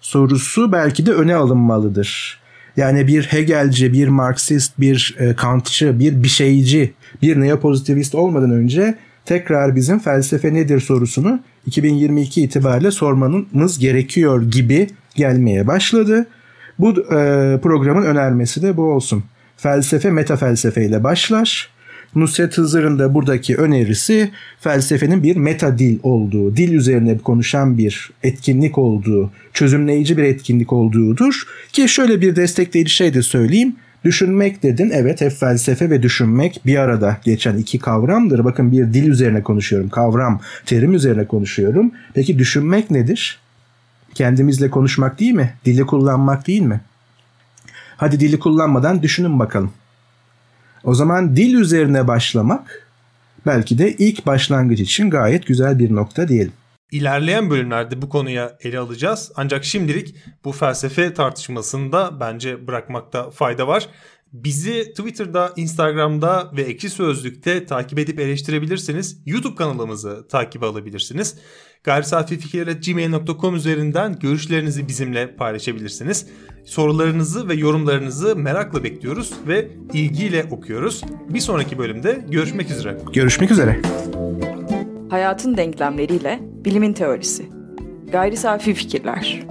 sorusu 0.00 0.72
belki 0.72 1.06
de 1.06 1.12
öne 1.12 1.34
alınmalıdır. 1.34 2.40
Yani 2.76 3.06
bir 3.06 3.22
Hegelci, 3.22 3.92
bir 3.92 4.08
Marksist, 4.08 4.80
bir 4.80 5.16
e, 5.18 5.34
Kantçı, 5.34 5.98
bir 5.98 6.22
bişeyci, 6.22 6.92
bir 7.22 7.40
neopozitivist 7.40 8.14
olmadan 8.14 8.50
önce 8.50 8.98
tekrar 9.24 9.76
bizim 9.76 9.98
felsefe 9.98 10.54
nedir 10.54 10.80
sorusunu 10.80 11.40
2022 11.66 12.42
itibariyle 12.42 12.90
sormamız 12.90 13.78
gerekiyor 13.78 14.42
gibi 14.42 14.86
gelmeye 15.14 15.66
başladı. 15.66 16.26
Bu 16.78 16.90
e, 16.90 17.58
programın 17.62 18.02
önermesi 18.02 18.62
de 18.62 18.76
bu 18.76 18.82
olsun. 18.82 19.24
Felsefe 19.56 20.10
metafelsefe 20.10 20.84
ile 20.84 21.04
başlar. 21.04 21.72
Nusret 22.14 22.58
Hızır'ın 22.58 22.98
da 22.98 23.14
buradaki 23.14 23.56
önerisi 23.56 24.30
felsefenin 24.60 25.22
bir 25.22 25.36
meta 25.36 25.78
dil 25.78 25.98
olduğu, 26.02 26.56
dil 26.56 26.72
üzerine 26.72 27.18
konuşan 27.18 27.78
bir 27.78 28.10
etkinlik 28.22 28.78
olduğu, 28.78 29.30
çözümleyici 29.52 30.16
bir 30.16 30.22
etkinlik 30.22 30.72
olduğudur. 30.72 31.42
Ki 31.72 31.88
şöyle 31.88 32.20
bir 32.20 32.36
destekleyici 32.36 32.94
şey 32.94 33.14
de 33.14 33.22
söyleyeyim. 33.22 33.76
Düşünmek 34.04 34.62
dedin. 34.62 34.90
Evet 34.94 35.20
hep 35.20 35.32
felsefe 35.32 35.90
ve 35.90 36.02
düşünmek 36.02 36.60
bir 36.66 36.76
arada 36.76 37.16
geçen 37.24 37.56
iki 37.56 37.78
kavramdır. 37.78 38.44
Bakın 38.44 38.72
bir 38.72 38.94
dil 38.94 39.08
üzerine 39.08 39.42
konuşuyorum. 39.42 39.88
Kavram, 39.88 40.40
terim 40.66 40.94
üzerine 40.94 41.26
konuşuyorum. 41.26 41.92
Peki 42.14 42.38
düşünmek 42.38 42.90
nedir? 42.90 43.38
Kendimizle 44.14 44.70
konuşmak 44.70 45.20
değil 45.20 45.32
mi? 45.32 45.54
Dili 45.64 45.86
kullanmak 45.86 46.46
değil 46.46 46.62
mi? 46.62 46.80
Hadi 47.96 48.20
dili 48.20 48.38
kullanmadan 48.38 49.02
düşünün 49.02 49.38
bakalım. 49.38 49.72
O 50.84 50.94
zaman 50.94 51.36
dil 51.36 51.54
üzerine 51.54 52.08
başlamak 52.08 52.88
belki 53.46 53.78
de 53.78 53.92
ilk 53.92 54.26
başlangıç 54.26 54.80
için 54.80 55.10
gayet 55.10 55.46
güzel 55.46 55.78
bir 55.78 55.94
nokta 55.94 56.28
diyelim. 56.28 56.52
İlerleyen 56.92 57.50
bölümlerde 57.50 58.02
bu 58.02 58.08
konuya 58.08 58.58
ele 58.60 58.78
alacağız. 58.78 59.32
Ancak 59.36 59.64
şimdilik 59.64 60.14
bu 60.44 60.52
felsefe 60.52 61.14
tartışmasında 61.14 62.20
bence 62.20 62.66
bırakmakta 62.66 63.30
fayda 63.30 63.68
var. 63.68 63.88
Bizi 64.32 64.92
Twitter'da, 64.92 65.52
Instagram'da 65.56 66.50
ve 66.56 66.62
Ekşi 66.62 66.90
Sözlük'te 66.90 67.66
takip 67.66 67.98
edip 67.98 68.20
eleştirebilirsiniz. 68.20 69.18
YouTube 69.26 69.54
kanalımızı 69.54 70.28
takip 70.28 70.62
alabilirsiniz. 70.62 71.36
gayrisafifikirler.gmail.com 71.84 73.56
üzerinden 73.56 74.18
görüşlerinizi 74.18 74.88
bizimle 74.88 75.36
paylaşabilirsiniz. 75.36 76.26
Sorularınızı 76.64 77.48
ve 77.48 77.54
yorumlarınızı 77.54 78.36
merakla 78.36 78.84
bekliyoruz 78.84 79.32
ve 79.48 79.68
ilgiyle 79.92 80.46
okuyoruz. 80.50 81.02
Bir 81.28 81.40
sonraki 81.40 81.78
bölümde 81.78 82.24
görüşmek 82.28 82.70
üzere. 82.70 82.98
Görüşmek 83.12 83.50
üzere. 83.50 83.82
Hayatın 85.12 85.56
denklemleriyle 85.56 86.38
bilimin 86.42 86.92
teorisi. 86.92 87.48
Gayri 88.12 88.36
safi 88.36 88.74
fikirler. 88.74 89.42